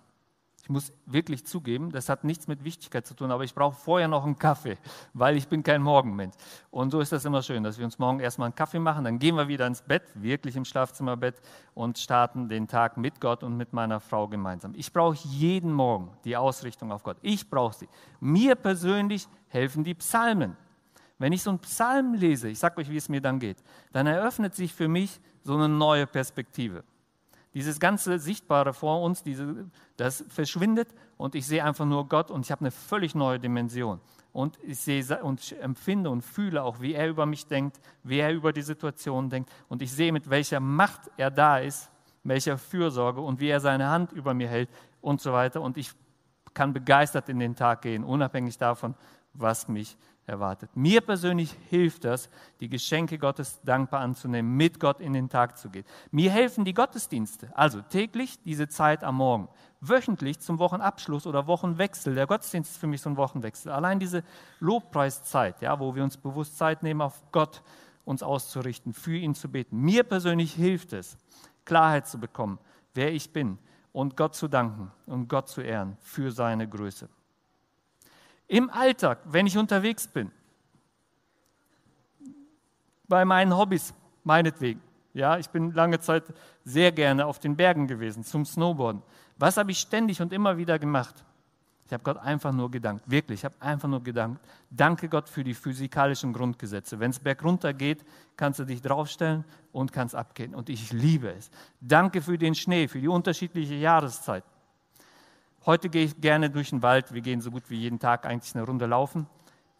Ich 0.67 0.71
muss 0.71 0.93
wirklich 1.07 1.47
zugeben, 1.47 1.93
das 1.93 2.09
hat 2.09 2.25
nichts 2.25 2.49
mit 2.49 2.65
Wichtigkeit 2.65 3.07
zu 3.07 3.15
tun, 3.15 3.31
aber 3.31 3.45
ich 3.45 3.55
brauche 3.55 3.77
vorher 3.77 4.09
noch 4.09 4.25
einen 4.25 4.37
Kaffee, 4.37 4.77
weil 5.15 5.37
ich 5.37 5.47
bin 5.47 5.63
kein 5.63 5.81
Morgenmensch. 5.81 6.35
Und 6.73 6.91
so 6.91 6.99
ist 6.99 7.13
das 7.13 7.25
immer 7.25 7.41
schön, 7.41 7.63
dass 7.63 7.79
wir 7.79 7.85
uns 7.85 8.01
morgen 8.01 8.19
erstmal 8.19 8.47
einen 8.47 8.57
Kaffee 8.57 8.81
machen, 8.81 9.05
dann 9.05 9.21
gehen 9.21 9.37
wir 9.37 9.47
wieder 9.47 9.65
ins 9.69 9.81
Bett, 9.81 10.03
wirklich 10.15 10.57
im 10.57 10.65
Schlafzimmerbett 10.65 11.37
und 11.75 12.01
starten 12.01 12.49
den 12.49 12.67
Tag 12.67 12.97
mit 12.97 13.21
Gott 13.21 13.45
und 13.45 13.57
mit 13.57 13.75
meiner 13.75 14.01
Frau 14.01 14.27
gemeinsam. 14.27 14.73
Ich 14.75 14.93
brauche 14.93 15.17
jeden 15.29 15.73
Morgen 15.73 16.11
die 16.25 16.37
Ausrichtung 16.37 16.91
auf 16.91 17.05
Gott. 17.05 17.19
Ich 17.23 17.49
brauche 17.49 17.77
sie. 17.77 17.89
Mir 18.19 18.57
persönlich 18.57 19.29
helfen 19.47 19.85
die 19.85 19.95
Psalmen. 19.95 20.57
Wenn 21.21 21.33
ich 21.33 21.45
so 21.45 21.51
einen 21.51 21.61
Psalm 21.61 22.15
lese, 22.15 22.49
ich 22.49 22.59
sage 22.59 22.81
euch, 22.81 22.91
wie 22.91 22.97
es 22.97 23.09
mir 23.09 23.21
dann 23.21 23.39
geht, 23.39 23.59
dann 23.93 24.09
eröffnet 24.09 24.57
sich 24.57 24.75
für 24.75 24.89
mich 24.89 25.21
so 25.45 25.55
eine 25.55 25.69
neue 25.69 26.09
Perspektive. 26.09 26.83
Dieses 27.57 27.81
ganze 27.81 28.19
Sichtbare 28.19 28.75
vor 28.75 29.01
uns, 29.01 29.23
diese, 29.23 29.65
das 29.97 30.27
verschwindet 30.29 30.89
und 31.17 31.35
ich 31.35 31.47
sehe 31.47 31.65
einfach 31.65 31.87
nur 31.87 32.07
Gott 32.07 32.31
und 32.31 32.45
ich 32.45 32.51
habe 32.53 32.61
eine 32.61 32.71
völlig 32.71 33.15
neue 33.15 33.41
Dimension. 33.41 33.99
Und 34.35 34.59
ich 34.63 34.79
sehe 34.79 35.03
und 35.23 35.53
empfinde 35.63 36.11
und 36.11 36.21
fühle 36.21 36.63
auch, 36.63 36.83
wie 36.83 36.93
er 36.93 37.09
über 37.09 37.25
mich 37.25 37.47
denkt, 37.47 37.81
wie 38.03 38.19
er 38.19 38.31
über 38.35 38.53
die 38.53 38.61
Situation 38.61 39.31
denkt. 39.31 39.51
Und 39.71 39.81
ich 39.81 39.91
sehe, 39.91 40.13
mit 40.13 40.29
welcher 40.29 40.61
Macht 40.61 41.11
er 41.17 41.31
da 41.31 41.57
ist, 41.57 41.91
welcher 42.25 42.59
Fürsorge 42.59 43.23
und 43.23 43.41
wie 43.41 43.49
er 43.49 43.61
seine 43.61 43.89
Hand 43.89 44.13
über 44.13 44.35
mir 44.35 44.49
hält 44.49 44.69
und 45.01 45.23
so 45.23 45.33
weiter. 45.33 45.63
Und 45.63 45.79
ich 45.79 45.93
kann 46.53 46.75
begeistert 46.75 47.31
in 47.31 47.39
den 47.39 47.57
Tag 47.57 47.81
gehen, 47.81 48.05
unabhängig 48.05 48.59
davon, 48.59 48.95
was 49.33 49.67
mich 49.67 49.97
erwartet. 50.27 50.71
Mir 50.75 51.01
persönlich 51.01 51.55
hilft 51.69 52.05
das, 52.05 52.29
die 52.61 52.69
Geschenke 52.69 53.19
Gottes 53.19 53.61
dankbar 53.63 54.01
anzunehmen, 54.01 54.57
mit 54.57 54.81
Gott 54.81 55.01
in 55.01 55.13
den 55.13 55.29
Tag 55.29 55.57
zu 55.57 55.71
gehen. 55.71 55.85
Mir 56.11 56.31
helfen 56.31 56.65
die 56.65 56.75
Gottesdienste, 56.75 57.51
also 57.57 57.81
täglich 57.83 58.41
diese 58.43 58.69
Zeit 58.69 59.05
am 59.05 59.17
Morgen, 59.17 59.49
wöchentlich 59.81 60.41
zum 60.41 60.59
Wochenabschluss 60.59 61.27
oder 61.27 61.47
Wochenwechsel. 61.47 62.15
Der 62.15 62.27
Gottesdienst 62.27 62.73
ist 62.73 62.79
für 62.79 62.87
mich 62.87 63.01
so 63.01 63.11
ein 63.11 63.17
Wochenwechsel. 63.17 63.73
Allein 63.73 64.01
diese 64.01 64.25
Lobpreiszeit, 64.61 65.63
ja, 65.63 65.79
wo 65.79 65.95
wir 65.95 66.03
uns 66.03 66.17
bewusst 66.17 66.59
Zeit 66.59 66.83
nehmen, 66.83 67.01
auf 67.01 67.23
Gott 67.33 67.63
uns 68.05 68.23
auszurichten, 68.23 68.93
für 68.93 69.17
ihn 69.17 69.35
zu 69.35 69.51
beten. 69.51 69.79
Mir 69.79 70.05
persönlich 70.05 70.55
hilft 70.55 70.93
es, 70.93 71.19
Klarheit 71.65 72.07
zu 72.07 72.19
bekommen, 72.19 72.59
wer 72.95 73.13
ich 73.13 73.33
bin 73.33 73.59
und 73.93 74.17
Gott 74.17 74.35
zu 74.35 74.49
danken 74.49 74.93
und 75.07 75.29
Gott 75.29 75.49
zu 75.49 75.61
ehren 75.61 75.97
für 76.01 76.31
seine 76.31 76.69
Größe. 76.69 77.09
Im 78.49 78.71
Alltag, 78.71 79.19
wenn 79.25 79.47
ich 79.47 79.59
unterwegs 79.59 80.07
bin, 80.07 80.31
bei 83.09 83.25
meinen 83.25 83.57
Hobbys, 83.57 83.95
meinetwegen. 84.25 84.81
Ja, 85.15 85.39
ich 85.39 85.49
bin 85.49 85.73
lange 85.73 85.99
Zeit 86.01 86.25
sehr 86.65 86.93
gerne 86.93 87.25
auf 87.27 87.39
den 87.39 87.57
Bergen 87.57 87.87
gewesen 87.87 88.23
zum 88.23 88.45
Snowboarden. 88.45 89.03
Was 89.39 89.57
habe 89.57 89.71
ich 89.71 89.79
ständig 89.79 90.21
und 90.21 90.33
immer 90.33 90.59
wieder 90.59 90.79
gemacht? 90.79 91.25
Ich 91.87 91.93
habe 91.93 92.03
Gott 92.03 92.17
einfach 92.19 92.53
nur 92.53 92.69
gedankt, 92.71 93.09
wirklich, 93.09 93.41
ich 93.41 93.45
habe 93.45 93.55
einfach 93.61 93.89
nur 93.89 94.03
gedankt. 94.03 94.45
Danke 94.71 95.09
Gott 95.09 95.29
für 95.29 95.45
die 95.45 95.55
physikalischen 95.55 96.33
Grundgesetze. 96.33 96.99
Wenn 96.99 97.13
es 97.13 97.21
bergunter 97.21 97.73
geht, 97.73 98.05
kannst 98.37 98.59
du 98.59 98.65
dich 98.65 98.83
draufstellen 98.83 99.45
und 99.73 99.93
kannst 99.93 100.17
abgehen. 100.17 100.53
Und 100.53 100.69
ich 100.69 100.93
liebe 100.93 101.31
es. 101.31 101.49
Danke 101.81 102.21
für 102.21 102.37
den 102.37 102.57
Schnee, 102.57 102.89
für 102.89 103.01
die 103.01 103.07
unterschiedliche 103.07 103.75
Jahreszeit. 103.75 104.43
Heute 105.67 105.89
gehe 105.89 106.05
ich 106.05 106.21
gerne 106.21 106.49
durch 106.49 106.71
den 106.71 106.83
Wald. 106.83 107.13
Wir 107.13 107.23
gehen 107.23 107.41
so 107.41 107.51
gut 107.51 107.65
wie 107.71 107.77
jeden 107.77 107.99
Tag 107.99 108.25
eigentlich 108.25 108.55
eine 108.55 108.65
Runde 108.65 108.87
laufen. 108.87 109.27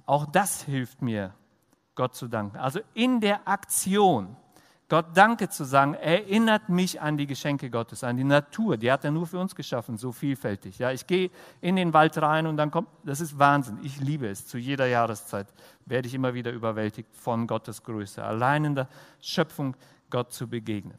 Auch 0.05 0.27
das 0.27 0.63
hilft 0.63 1.01
mir, 1.01 1.33
Gott 1.95 2.17
zu 2.17 2.27
danken. 2.27 2.57
Also 2.57 2.81
in 2.93 3.21
der 3.21 3.47
Aktion, 3.47 4.35
Gott 4.89 5.07
Danke 5.15 5.49
zu 5.49 5.63
sagen, 5.63 5.95
erinnert 5.95 6.69
mich 6.69 7.01
an 7.01 7.17
die 7.17 7.29
Geschenke 7.29 7.71
Gottes, 7.71 8.03
an 8.03 8.17
die 8.17 8.25
Natur. 8.25 8.77
Die 8.77 8.91
hat 8.91 9.05
er 9.05 9.13
nur 9.13 9.29
für 9.29 9.39
uns 9.39 9.55
geschaffen, 9.55 9.97
so 9.97 10.11
vielfältig. 10.11 10.81
Ja, 10.81 10.91
ich 10.91 11.07
gehe 11.07 11.31
in 11.61 11.77
den 11.77 11.93
Wald 11.93 12.19
rein 12.19 12.49
und 12.49 12.57
dann 12.57 12.73
kommt, 12.73 12.89
das 13.05 13.21
ist 13.21 13.39
Wahnsinn. 13.39 13.79
Ich 13.85 14.01
liebe 14.01 14.27
es. 14.27 14.45
Zu 14.45 14.59
jeder 14.59 14.87
Jahreszeit 14.87 15.47
werde 15.85 16.09
ich 16.09 16.15
immer 16.15 16.35
wieder 16.35 16.51
überwältigt 16.51 17.15
von 17.15 17.47
Gottes 17.47 17.85
Größe. 17.85 18.25
Allein 18.25 18.65
in 18.65 18.75
der 18.75 18.89
Schöpfung 19.21 19.77
Gott 20.11 20.33
zu 20.33 20.49
begegnen. 20.49 20.99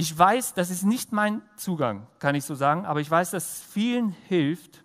Ich 0.00 0.16
weiß, 0.16 0.54
das 0.54 0.70
ist 0.70 0.84
nicht 0.84 1.10
mein 1.10 1.42
Zugang, 1.56 2.06
kann 2.20 2.36
ich 2.36 2.44
so 2.44 2.54
sagen, 2.54 2.86
aber 2.86 3.00
ich 3.00 3.10
weiß, 3.10 3.32
dass 3.32 3.60
vielen 3.60 4.10
hilft, 4.10 4.84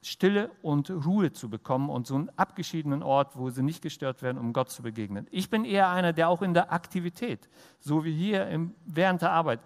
Stille 0.00 0.52
und 0.62 0.88
Ruhe 0.88 1.32
zu 1.32 1.50
bekommen 1.50 1.90
und 1.90 2.06
so 2.06 2.14
einen 2.14 2.30
abgeschiedenen 2.36 3.02
Ort, 3.02 3.36
wo 3.36 3.50
sie 3.50 3.64
nicht 3.64 3.82
gestört 3.82 4.22
werden, 4.22 4.38
um 4.38 4.52
Gott 4.52 4.70
zu 4.70 4.84
begegnen. 4.84 5.26
Ich 5.32 5.50
bin 5.50 5.64
eher 5.64 5.88
einer, 5.88 6.12
der 6.12 6.28
auch 6.28 6.42
in 6.42 6.54
der 6.54 6.72
Aktivität, 6.72 7.48
so 7.80 8.04
wie 8.04 8.14
hier 8.14 8.46
im, 8.46 8.72
während 8.86 9.20
der 9.20 9.32
Arbeit, 9.32 9.58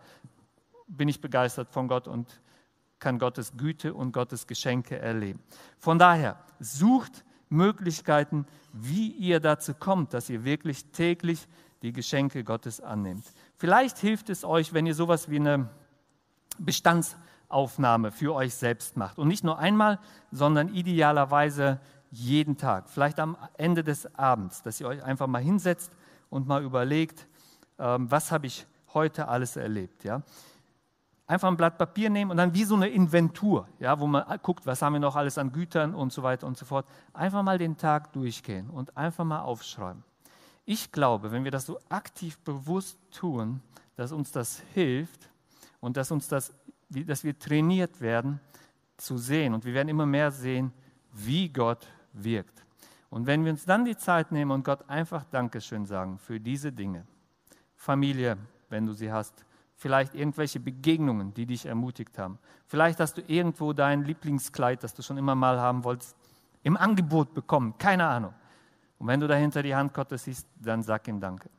bin 0.89 1.07
ich 1.09 1.21
begeistert 1.21 1.69
von 1.69 1.89
Gott 1.89 2.09
und 2.09 2.41
kann 3.01 3.19
Gottes 3.19 3.55
Güte 3.59 3.93
und 3.93 4.13
Gottes 4.13 4.47
Geschenke 4.47 4.99
erleben. 4.99 5.43
Von 5.79 5.99
daher, 5.99 6.39
sucht 6.59 7.23
Möglichkeiten, 7.51 8.47
wie 8.73 9.11
ihr 9.11 9.41
dazu 9.41 9.75
kommt, 9.75 10.15
dass 10.15 10.31
ihr 10.31 10.45
wirklich 10.45 10.87
täglich 10.87 11.47
die 11.83 11.93
Geschenke 11.93 12.45
Gottes 12.45 12.81
annimmt. 12.81 13.25
Vielleicht 13.57 13.99
hilft 13.99 14.31
es 14.31 14.45
euch, 14.45 14.73
wenn 14.73 14.87
ihr 14.87 14.95
sowas 14.95 15.31
wie 15.31 15.37
eine 15.37 15.69
Bestandsaufnahme 16.59 18.11
für 18.11 18.35
euch 18.35 18.55
selbst 18.55 18.97
macht. 18.97 19.19
Und 19.19 19.29
nicht 19.29 19.45
nur 19.45 19.59
einmal, 19.59 19.99
sondern 20.31 20.75
idealerweise 20.75 21.81
jeden 22.11 22.57
Tag. 22.57 22.89
Vielleicht 22.89 23.21
am 23.21 23.37
Ende 23.57 23.85
des 23.85 24.15
Abends, 24.17 24.63
dass 24.63 24.81
ihr 24.81 24.89
euch 24.89 25.03
einfach 25.03 25.27
mal 25.27 25.43
hinsetzt 25.43 25.93
und 26.31 26.47
mal 26.47 26.63
überlegt, 26.63 27.27
ähm, 27.79 28.11
was 28.11 28.33
habe 28.33 28.47
ich 28.47 28.67
heute 28.95 29.29
alles 29.29 29.57
erlebt. 29.57 30.05
Ja? 30.05 30.23
Einfach 31.27 31.49
ein 31.49 31.57
Blatt 31.57 31.77
Papier 31.77 32.09
nehmen 32.09 32.31
und 32.31 32.37
dann 32.37 32.55
wie 32.55 32.65
so 32.65 32.77
eine 32.77 32.89
Inventur, 32.89 33.69
ja, 33.81 33.99
wo 33.99 34.07
man 34.07 34.25
guckt, 34.43 34.65
was 34.65 34.81
haben 34.81 34.95
wir 34.95 35.01
noch 35.01 35.17
alles 35.17 35.39
an 35.39 35.53
Gütern 35.53 35.95
und 35.95 36.13
so 36.13 36.23
weiter 36.23 36.47
und 36.47 36.57
so 36.57 36.65
fort. 36.65 36.87
Einfach 37.13 37.43
mal 37.43 37.59
den 37.59 37.77
Tag 37.77 38.13
durchgehen 38.13 38.71
und 38.71 38.97
einfach 38.97 39.25
mal 39.25 39.41
aufschreiben. 39.41 40.05
Ich 40.67 40.91
glaube, 40.91 41.31
wenn 41.31 41.45
wir 41.45 41.53
das 41.53 41.65
so 41.65 41.79
aktiv 41.89 42.39
bewusst 42.41 42.99
tun, 43.13 43.63
dass 43.95 44.13
uns 44.13 44.33
das 44.33 44.63
hilft 44.75 45.31
und 45.81 45.97
dass 45.97 46.11
uns 46.11 46.29
das, 46.29 46.53
dass 46.91 47.25
wir 47.25 47.39
trainiert 47.39 48.01
werden 48.01 48.41
zu 48.97 49.17
sehen 49.17 49.55
und 49.55 49.65
wir 49.65 49.75
werden 49.75 49.89
immer 49.89 50.07
mehr 50.07 50.33
sehen, 50.33 50.73
wie 51.13 51.49
Gott 51.49 51.87
wirkt. 52.13 52.65
Und 53.11 53.27
wenn 53.27 53.45
wir 53.45 53.53
uns 53.53 53.65
dann 53.65 53.85
die 53.85 53.97
Zeit 53.97 54.33
nehmen 54.33 54.51
und 54.51 54.65
Gott 54.65 54.89
einfach 54.91 55.25
Dankeschön 55.25 55.87
sagen 55.87 56.19
für 56.19 56.41
diese 56.41 56.73
Dinge, 56.73 57.07
Familie, 57.77 58.37
wenn 58.69 58.87
du 58.87 58.93
sie 58.93 59.13
hast, 59.13 59.45
vielleicht 59.77 60.15
irgendwelche 60.15 60.59
Begegnungen, 60.59 61.33
die 61.33 61.47
dich 61.47 61.67
ermutigt 61.67 62.19
haben. 62.19 62.39
Vielleicht 62.67 62.99
hast 62.99 63.19
du 63.19 63.23
irgendwo 63.27 63.73
dein 63.73 64.03
Lieblingskleid, 64.03 64.83
das 64.83 64.95
du 64.95 65.03
schon 65.03 65.19
immer 65.19 65.35
mal 65.35 65.61
haben 65.61 65.85
wolltest, 65.85 66.17
im 66.63 66.77
Angebot 66.77 67.35
bekommen, 67.35 67.79
keine 67.79 68.07
Ahnung. 68.07 68.35
Und 68.99 69.07
wenn 69.09 69.21
du 69.21 69.27
dahinter 69.27 69.63
die 69.63 69.75
Hand 69.75 69.93
Gottes 69.93 70.25
siehst, 70.25 70.47
dann 70.59 70.83
sag 70.83 71.07
ihm 71.09 71.21
Danke. 71.21 71.51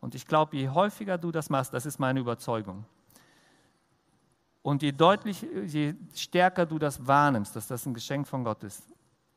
Und 0.00 0.14
ich 0.14 0.26
glaube, 0.26 0.56
je 0.56 0.68
häufiger 0.68 1.18
du 1.18 1.30
das 1.30 1.50
machst, 1.50 1.72
das 1.72 1.86
ist 1.86 1.98
meine 1.98 2.20
Überzeugung. 2.20 2.84
Und 4.62 4.82
je 4.82 4.92
deutlich, 4.92 5.46
je 5.66 5.94
stärker 6.14 6.66
du 6.66 6.78
das 6.78 7.06
wahrnimmst, 7.06 7.54
dass 7.54 7.68
das 7.68 7.86
ein 7.86 7.94
Geschenk 7.94 8.26
von 8.26 8.42
Gott 8.42 8.64
ist, 8.64 8.82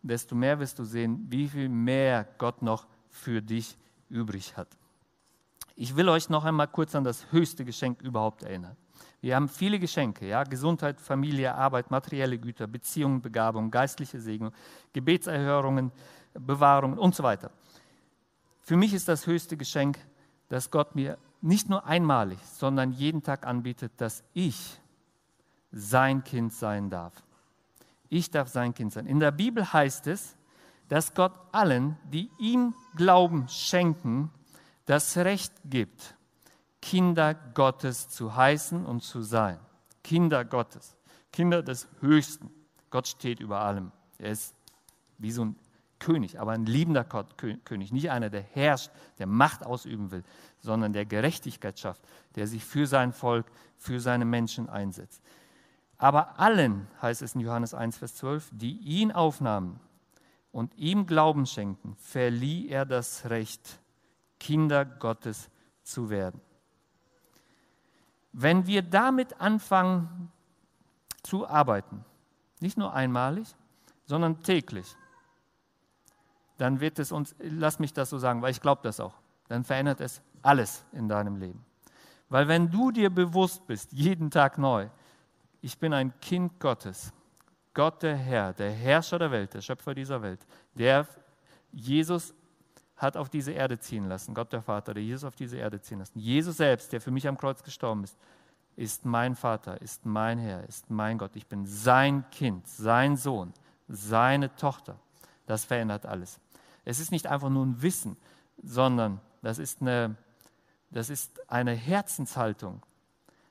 desto 0.02 0.36
mehr 0.36 0.60
wirst 0.60 0.80
du 0.80 0.84
sehen, 0.84 1.26
wie 1.30 1.48
viel 1.48 1.69
mehr 1.69 2.28
Gott 2.38 2.62
noch 2.62 2.88
für 3.10 3.41
dich 3.41 3.78
übrig 4.10 4.56
hat. 4.58 4.67
Ich 5.76 5.95
will 5.95 6.10
euch 6.10 6.30
noch 6.30 6.45
einmal 6.45 6.67
kurz 6.67 6.95
an 6.95 7.04
das 7.04 7.32
höchste 7.32 7.63
Geschenk 7.63 8.02
überhaupt 8.02 8.43
erinnern. 8.43 8.76
Wir 9.22 9.36
haben 9.36 9.48
viele 9.48 9.80
Geschenke, 9.80 10.28
ja, 10.28 10.43
Gesundheit, 10.43 11.00
Familie, 11.00 11.54
Arbeit, 11.54 11.91
materielle 11.91 12.38
Güter, 12.38 12.67
Beziehungen, 12.67 13.22
Begabung, 13.22 13.69
geistliche 13.69 14.19
Segnung, 14.19 14.52
Gebetserhörungen, 14.93 15.91
Bewahrungen 16.45 16.97
und 16.97 17.15
so 17.15 17.23
weiter. 17.23 17.52
Für 18.62 18.78
mich 18.78 18.93
ist 18.93 19.08
das 19.08 19.25
höchste 19.28 19.58
Geschenk, 19.58 19.97
dass 20.47 20.71
Gott 20.71 20.95
mir 20.95 21.17
nicht 21.41 21.69
nur 21.69 21.86
einmalig, 21.86 22.39
sondern 22.43 22.91
jeden 22.91 23.23
Tag 23.23 23.45
anbietet, 23.45 23.93
dass 23.97 24.23
ich 24.34 24.80
sein 25.71 26.23
Kind 26.23 26.54
sein 26.54 26.89
darf. 26.89 27.13
Ich 28.10 28.32
darf 28.32 28.49
sein 28.49 28.73
Kind 28.73 28.91
sein. 28.91 29.06
In 29.06 29.19
der 29.19 29.32
Bibel 29.32 29.71
heißt 29.71 30.08
es, 30.08 30.36
dass 30.88 31.13
Gott 31.13 31.34
allen, 31.52 31.97
die 32.12 32.30
ihm 32.39 32.73
Glauben 32.95 33.47
schenken, 33.47 34.32
das 34.86 35.17
Recht 35.17 35.54
gibt, 35.65 36.15
Kinder 36.82 37.36
Gottes 37.36 38.10
zu 38.10 38.36
heißen 38.36 38.86
und 38.86 39.04
zu 39.04 39.21
sein. 39.21 39.60
Kinder 40.04 40.43
Gottes, 40.43 40.97
Kinder 41.32 41.62
des 41.62 41.88
Höchsten. 42.02 42.49
Gott 42.89 43.08
steht 43.08 43.39
über 43.39 43.60
allem. 43.60 43.91
Er 44.17 44.32
ist 44.32 44.56
wie 45.19 45.32
so 45.32 45.45
ein 45.45 45.56
König, 46.00 46.40
aber 46.40 46.52
ein 46.52 46.66
liebender 46.66 47.04
König, 47.04 47.92
nicht 47.92 48.10
einer, 48.10 48.30
der 48.30 48.42
herrscht, 48.42 48.90
der 49.18 49.28
Macht 49.28 49.66
ausüben 49.66 50.12
will, 50.12 50.24
sondern 50.60 50.94
der 50.94 51.06
Gerechtigkeit 51.06 51.80
schafft, 51.80 52.02
der 52.36 52.48
sich 52.48 52.64
für 52.64 52.88
sein 52.88 53.14
Volk, 53.14 53.46
für 53.78 54.00
seine 54.00 54.26
Menschen 54.26 54.70
einsetzt. 54.70 55.22
Aber 55.98 56.40
allen, 56.40 56.88
heißt 57.02 57.22
es 57.22 57.36
in 57.36 57.42
Johannes 57.42 57.74
1, 57.74 57.98
Vers 57.98 58.16
12, 58.16 58.52
die 58.54 58.78
ihn 58.78 59.12
aufnahmen 59.12 59.80
und 60.52 60.74
ihm 60.78 61.06
Glauben 61.06 61.46
schenkten, 61.46 61.96
verlieh 61.98 62.70
er 62.70 62.86
das 62.86 63.30
Recht, 63.30 63.80
Kinder 64.40 64.86
Gottes 64.86 65.50
zu 65.84 66.10
werden. 66.10 66.40
Wenn 68.32 68.66
wir 68.68 68.82
damit 68.82 69.42
anfangen 69.42 70.32
zu 71.24 71.48
arbeiten, 71.48 72.06
nicht 72.62 72.78
nur 72.78 72.94
einmalig, 72.94 73.48
sondern 74.06 74.42
täglich, 74.42 74.96
dann 76.60 76.82
wird 76.82 77.00
es 77.00 77.12
uns, 77.12 77.36
lass 77.39 77.80
mich 77.80 77.93
das 77.93 78.10
so 78.10 78.17
sagen, 78.17 78.41
weil 78.41 78.52
ich 78.52 78.62
glaube 78.62 78.82
das 78.84 79.00
auch, 79.00 79.15
dann 79.48 79.63
verändert 79.63 80.02
es 80.02 80.22
alles 80.41 80.84
in 80.91 81.08
deinem 81.08 81.38
Leben. 81.38 81.65
Weil 82.28 82.48
wenn 82.48 82.69
du 82.69 82.91
dir 82.91 83.10
bewusst 83.10 83.65
bist, 83.65 83.91
jeden 83.91 84.30
Tag 84.30 84.58
neu, 84.58 84.88
ich 85.62 85.78
bin 85.78 85.93
ein 85.93 86.13
Kind 86.19 86.60
Gottes, 86.60 87.12
Gott 87.74 88.04
der 88.04 88.15
Herr, 88.15 88.54
der 88.54 88.72
Herrscher 88.72 89.19
der 89.19 89.32
Welt, 89.32 89.54
der 89.54 89.62
Schöpfer 89.62 89.93
dieser 89.93 90.22
Welt, 90.22 90.39
der 90.76 91.08
Jesus 91.72 92.34
hat 92.98 93.15
auf 93.15 93.30
diese 93.30 93.54
Erde 93.54 93.80
ziehen 93.80 94.10
lassen, 94.10 94.34
Gott 94.34 94.52
der 94.52 94.62
Vater, 94.62 94.93
der 94.93 95.04
Jesus 95.04 95.24
auf 95.24 95.36
diese 95.36 95.58
Erde 95.58 95.80
ziehen 95.80 96.00
lassen. 96.00 96.19
Jesus 96.19 96.58
selbst, 96.58 96.91
der 96.91 97.00
für 97.00 97.12
mich 97.12 97.28
am 97.28 97.38
Kreuz 97.38 97.63
gestorben 97.63 98.04
ist, 98.04 98.17
ist 98.76 99.06
mein 99.06 99.36
Vater, 99.36 99.82
ist 99.82 100.06
mein 100.06 100.38
Herr, 100.38 100.67
ist 100.67 100.89
mein 100.89 101.17
Gott. 101.17 101.36
Ich 101.36 101.48
bin 101.48 101.65
sein 101.65 102.26
Kind, 102.32 102.67
sein 102.67 103.15
Sohn, 103.15 103.54
seine 103.88 104.54
Tochter. 104.56 105.00
Das 105.45 105.65
verändert 105.65 106.06
alles. 106.06 106.39
Es 106.89 106.99
ist 106.99 107.12
nicht 107.12 107.28
einfach 107.28 107.49
nur 107.52 107.63
ein 107.67 107.84
Wissen, 107.84 108.17
sondern 108.63 109.21
das 109.43 109.60
ist 109.60 109.80
eine, 109.80 110.15
das 110.89 111.12
ist 111.12 111.39
eine 111.47 111.73
Herzenshaltung. 111.73 112.84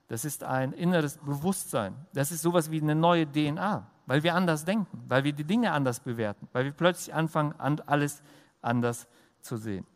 Das 0.09 0.25
ist 0.25 0.43
ein 0.43 0.73
inneres 0.73 1.19
Bewusstsein. 1.19 1.95
Das 2.13 2.33
ist 2.33 2.43
sowas 2.43 2.73
wie 2.73 2.83
eine 2.83 2.97
neue 2.97 3.31
DNA, 3.31 3.89
weil 4.07 4.25
wir 4.25 4.35
anders 4.35 4.65
denken, 4.65 5.05
weil 5.07 5.23
wir 5.23 5.33
die 5.33 5.45
Dinge 5.45 5.71
anders 5.71 6.01
bewerten, 6.01 6.49
weil 6.53 6.65
wir 6.65 6.73
plötzlich 6.73 7.15
anfangen, 7.15 7.55
alles 7.87 8.25
anders 8.61 9.07
zu 9.41 9.57
sehen. 9.57 9.87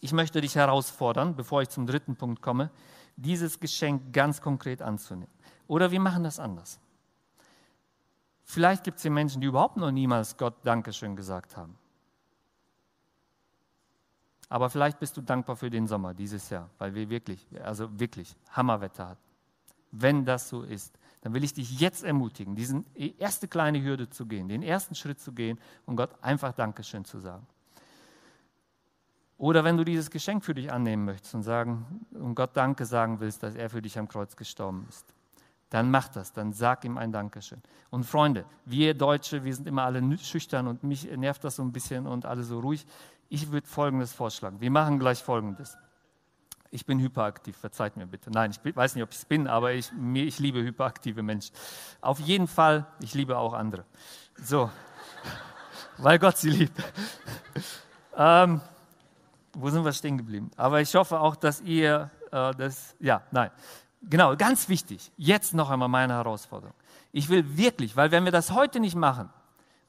Ich 0.00 0.12
möchte 0.12 0.40
dich 0.40 0.56
herausfordern, 0.56 1.36
bevor 1.36 1.62
ich 1.62 1.68
zum 1.68 1.86
dritten 1.86 2.16
Punkt 2.16 2.42
komme, 2.42 2.70
dieses 3.14 3.60
Geschenk 3.60 4.12
ganz 4.12 4.40
konkret 4.40 4.82
anzunehmen. 4.82 5.32
Oder 5.68 5.92
wir 5.92 6.00
machen 6.00 6.24
das 6.24 6.40
anders. 6.40 6.80
Vielleicht 8.42 8.82
gibt 8.82 8.96
es 8.96 9.02
hier 9.02 9.12
Menschen, 9.12 9.40
die 9.40 9.46
überhaupt 9.46 9.76
noch 9.76 9.92
niemals 9.92 10.36
Gott 10.36 10.56
Dankeschön 10.64 11.14
gesagt 11.14 11.56
haben. 11.56 11.78
Aber 14.50 14.68
vielleicht 14.68 14.98
bist 14.98 15.16
du 15.16 15.22
dankbar 15.22 15.56
für 15.56 15.70
den 15.70 15.86
Sommer 15.86 16.12
dieses 16.12 16.50
Jahr, 16.50 16.68
weil 16.76 16.94
wir 16.94 17.08
wirklich, 17.08 17.46
also 17.62 17.98
wirklich 17.98 18.36
Hammerwetter 18.50 19.10
hatten. 19.10 19.22
Wenn 19.92 20.24
das 20.24 20.48
so 20.48 20.62
ist, 20.62 20.98
dann 21.22 21.32
will 21.34 21.44
ich 21.44 21.54
dich 21.54 21.78
jetzt 21.78 22.02
ermutigen, 22.02 22.56
diesen 22.56 22.84
erste 23.18 23.46
kleine 23.46 23.82
Hürde 23.82 24.10
zu 24.10 24.26
gehen, 24.26 24.48
den 24.48 24.62
ersten 24.62 24.94
Schritt 24.94 25.20
zu 25.20 25.32
gehen 25.32 25.58
und 25.86 25.96
Gott 25.96 26.10
einfach 26.20 26.52
Dankeschön 26.52 27.04
zu 27.04 27.20
sagen. 27.20 27.46
Oder 29.38 29.64
wenn 29.64 29.76
du 29.76 29.84
dieses 29.84 30.10
Geschenk 30.10 30.44
für 30.44 30.52
dich 30.52 30.70
annehmen 30.72 31.04
möchtest 31.04 31.34
und 31.34 31.44
sagen 31.44 32.04
und 32.12 32.34
Gott 32.34 32.50
Danke 32.54 32.84
sagen 32.84 33.20
willst, 33.20 33.42
dass 33.42 33.54
er 33.54 33.70
für 33.70 33.80
dich 33.80 33.98
am 33.98 34.08
Kreuz 34.08 34.34
gestorben 34.36 34.84
ist, 34.88 35.14
dann 35.70 35.90
mach 35.90 36.08
das, 36.08 36.32
dann 36.32 36.52
sag 36.52 36.84
ihm 36.84 36.98
ein 36.98 37.12
Dankeschön. 37.12 37.62
Und 37.90 38.04
Freunde, 38.04 38.44
wir 38.64 38.94
Deutsche, 38.94 39.44
wir 39.44 39.54
sind 39.54 39.68
immer 39.68 39.84
alle 39.84 40.18
schüchtern 40.18 40.66
und 40.66 40.82
mich 40.82 41.04
nervt 41.04 41.44
das 41.44 41.56
so 41.56 41.62
ein 41.62 41.72
bisschen 41.72 42.08
und 42.08 42.26
alle 42.26 42.42
so 42.42 42.58
ruhig. 42.58 42.84
Ich 43.30 43.52
würde 43.52 43.66
Folgendes 43.66 44.12
vorschlagen. 44.12 44.60
Wir 44.60 44.72
machen 44.72 44.98
gleich 44.98 45.22
Folgendes. 45.22 45.78
Ich 46.72 46.84
bin 46.84 46.98
hyperaktiv, 46.98 47.56
verzeiht 47.56 47.96
mir 47.96 48.06
bitte. 48.06 48.30
Nein, 48.30 48.50
ich 48.50 48.76
weiß 48.76 48.96
nicht, 48.96 49.04
ob 49.04 49.10
ich 49.10 49.18
es 49.18 49.24
bin, 49.24 49.46
aber 49.46 49.72
ich, 49.72 49.90
ich 50.14 50.38
liebe 50.40 50.62
hyperaktive 50.62 51.22
Menschen. 51.22 51.54
Auf 52.00 52.18
jeden 52.18 52.48
Fall, 52.48 52.86
ich 53.00 53.14
liebe 53.14 53.38
auch 53.38 53.54
andere. 53.54 53.84
So, 54.36 54.68
weil 55.98 56.18
Gott 56.18 56.36
sie 56.36 56.50
liebt. 56.50 56.82
Ähm, 58.22 58.60
wo 59.54 59.70
sind 59.70 59.82
wir 59.84 59.92
stehen 59.92 60.18
geblieben? 60.18 60.50
Aber 60.56 60.80
ich 60.80 60.94
hoffe 60.94 61.18
auch, 61.20 61.36
dass 61.36 61.62
ihr 61.62 62.10
äh, 62.32 62.52
das, 62.54 62.94
ja, 62.98 63.22
nein. 63.30 63.50
Genau, 64.02 64.36
ganz 64.36 64.68
wichtig. 64.68 65.10
Jetzt 65.16 65.54
noch 65.54 65.70
einmal 65.70 65.88
meine 65.88 66.14
Herausforderung. 66.14 66.74
Ich 67.12 67.30
will 67.30 67.56
wirklich, 67.56 67.96
weil 67.96 68.10
wenn 68.10 68.24
wir 68.24 68.32
das 68.32 68.50
heute 68.50 68.80
nicht 68.80 68.96
machen, 68.96 69.30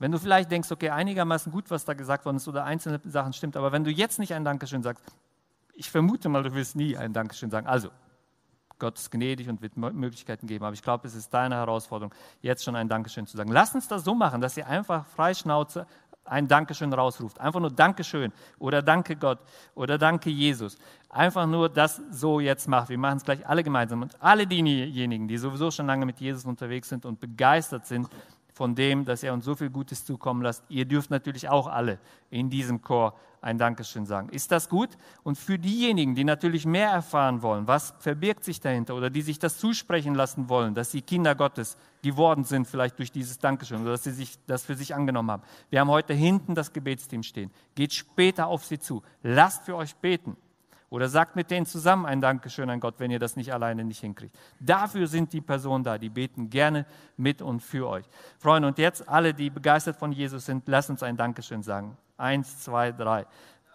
wenn 0.02 0.12
du 0.12 0.18
vielleicht 0.18 0.50
denkst, 0.50 0.72
okay, 0.72 0.90
einigermaßen 0.90 1.52
gut, 1.52 1.70
was 1.70 1.86
da 1.86 1.94
gesagt 1.94 2.26
worden 2.26 2.38
ist 2.38 2.48
oder 2.48 2.64
einzelne 2.64 3.00
Sachen 3.04 3.34
stimmt, 3.34 3.56
aber 3.56 3.72
wenn 3.72 3.84
du 3.84 3.92
jetzt 3.92 4.18
nicht 4.18 4.34
ein 4.34 4.44
Dankeschön 4.44 4.82
sagst, 4.82 5.06
ich 5.76 5.92
vermute 5.92 6.28
mal, 6.28 6.42
du 6.42 6.56
wirst 6.56 6.76
nie 6.76 6.98
ein 6.98 7.14
Dankeschön 7.14 7.52
sagen. 7.52 7.68
Also, 7.68 7.90
Gott 8.80 8.98
ist 8.98 9.12
gnädig 9.12 9.48
und 9.48 9.62
wird 9.62 9.78
Möglichkeiten 9.78 10.48
geben, 10.48 10.66
aber 10.66 10.74
ich 10.74 10.82
glaube, 10.82 11.08
es 11.08 11.14
ist 11.14 11.32
deine 11.32 11.54
Herausforderung, 11.54 12.16
jetzt 12.42 12.64
schon 12.64 12.76
ein 12.76 12.90
Dankeschön 12.90 13.28
zu 13.28 13.38
sagen. 13.38 13.52
Lass 13.52 13.76
uns 13.76 13.88
das 13.88 14.04
so 14.04 14.16
machen, 14.16 14.42
dass 14.42 14.58
ihr 14.58 14.66
einfach 14.66 15.06
freischnauze 15.06 15.86
ein 16.26 16.48
Dankeschön 16.48 16.92
rausruft. 16.94 17.40
Einfach 17.40 17.60
nur 17.60 17.70
Dankeschön 17.70 18.32
oder 18.58 18.82
Danke 18.82 19.16
Gott 19.16 19.40
oder 19.76 20.00
Danke 20.00 20.32
Jesus. 20.32 20.78
Einfach 21.10 21.46
nur 21.46 21.70
das 21.70 22.02
so 22.10 22.40
jetzt 22.40 22.68
macht. 22.68 22.90
Wir 22.90 22.98
machen 22.98 23.18
es 23.18 23.24
gleich 23.24 23.48
alle 23.48 23.64
gemeinsam. 23.64 24.02
Und 24.02 24.20
alle 24.22 24.48
diejenigen, 24.48 25.28
die 25.28 25.38
sowieso 25.38 25.70
schon 25.70 25.88
lange 25.88 26.06
mit 26.06 26.20
Jesus 26.20 26.46
unterwegs 26.46 26.90
sind 26.90 27.06
und 27.06 27.20
begeistert 27.20 27.86
sind 27.86 28.08
von 28.62 28.76
dem, 28.76 29.06
dass 29.06 29.24
er 29.24 29.34
uns 29.34 29.44
so 29.44 29.56
viel 29.56 29.72
Gutes 29.72 30.06
zukommen 30.06 30.44
lässt, 30.44 30.64
ihr 30.70 30.86
dürft 30.86 31.10
natürlich 31.10 31.50
auch 31.50 31.66
alle 31.66 31.98
in 32.30 32.52
diesem 32.52 32.84
Chor 32.84 33.16
ein 33.42 33.58
Dankeschön 33.58 34.06
sagen. 34.06 34.30
Ist 34.30 34.52
das 34.52 34.70
gut? 34.70 34.90
Und 35.24 35.36
für 35.40 35.58
diejenigen, 35.58 36.14
die 36.14 36.24
natürlich 36.24 36.68
mehr 36.68 36.92
erfahren 36.92 37.42
wollen, 37.42 37.66
was 37.66 37.96
verbirgt 37.98 38.44
sich 38.44 38.60
dahinter 38.60 38.94
oder 38.94 39.10
die 39.10 39.24
sich 39.24 39.40
das 39.40 39.58
zusprechen 39.58 40.14
lassen 40.14 40.48
wollen, 40.48 40.76
dass 40.76 40.92
sie 40.92 41.02
Kinder 41.02 41.34
Gottes 41.34 41.76
geworden 42.04 42.44
sind, 42.44 42.68
vielleicht 42.68 43.00
durch 43.00 43.12
dieses 43.12 43.40
Dankeschön 43.40 43.82
oder 43.82 43.94
dass 43.94 44.04
sie 44.04 44.12
sich 44.12 44.38
das 44.46 44.64
für 44.64 44.76
sich 44.76 44.94
angenommen 44.94 45.32
haben. 45.32 45.44
Wir 45.72 45.80
haben 45.80 45.90
heute 45.90 46.14
hinten 46.14 46.54
das 46.54 46.72
Gebetsteam 46.72 47.24
stehen. 47.24 47.50
Geht 47.74 47.94
später 47.94 48.46
auf 48.46 48.64
sie 48.64 48.78
zu. 48.78 49.02
Lasst 49.24 49.64
für 49.64 49.76
euch 49.76 49.96
beten. 49.96 50.38
Oder 50.92 51.08
sagt 51.08 51.38
mit 51.38 51.50
denen 51.50 51.66
zusammen 51.66 52.06
ein 52.06 52.20
Dankeschön 52.20 52.70
an 52.70 52.82
Gott, 52.82 52.96
wenn 52.98 53.12
ihr 53.12 53.18
das 53.18 53.38
nicht 53.38 53.54
alleine 53.54 53.86
nicht 53.86 54.02
hinkriegt. 54.02 54.38
Dafür 54.60 55.08
sind 55.08 55.32
die 55.32 55.40
Personen 55.40 55.86
da, 55.86 55.98
die 55.98 56.10
beten 56.10 56.50
gerne 56.50 56.86
mit 57.16 57.42
und 57.42 57.62
für 57.62 57.88
euch. 57.88 58.06
Freunde, 58.38 58.68
und 58.68 58.78
jetzt 58.78 59.08
alle, 59.08 59.34
die 59.34 59.50
begeistert 59.50 59.96
von 59.96 60.12
Jesus 60.12 60.46
sind, 60.46 60.68
lasst 60.68 60.90
uns 60.90 61.02
ein 61.02 61.16
Dankeschön 61.16 61.64
sagen. 61.64 61.98
Eins, 62.18 62.60
zwei, 62.60 62.92
drei. 62.92 63.26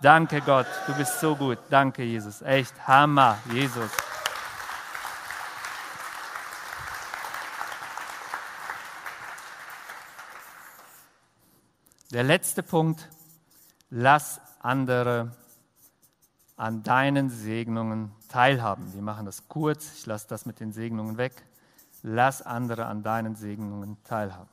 Danke 0.02 0.42
Gott, 0.42 0.66
du 0.86 0.94
bist 0.94 1.18
so 1.18 1.34
gut. 1.34 1.58
Danke 1.70 2.02
Jesus. 2.02 2.42
Echt 2.42 2.86
Hammer, 2.86 3.38
Jesus. 3.50 3.90
Der 12.12 12.24
letzte 12.24 12.62
Punkt, 12.62 13.08
lass 13.88 14.38
andere 14.60 15.30
an 16.56 16.82
deinen 16.82 17.28
Segnungen 17.28 18.12
teilhaben. 18.28 18.92
Wir 18.94 19.02
machen 19.02 19.26
das 19.26 19.48
kurz, 19.48 19.94
ich 19.94 20.06
lasse 20.06 20.26
das 20.28 20.46
mit 20.46 20.60
den 20.60 20.72
Segnungen 20.72 21.18
weg. 21.18 21.32
Lass 22.02 22.42
andere 22.42 22.86
an 22.86 23.02
deinen 23.02 23.34
Segnungen 23.34 23.96
teilhaben. 24.04 24.48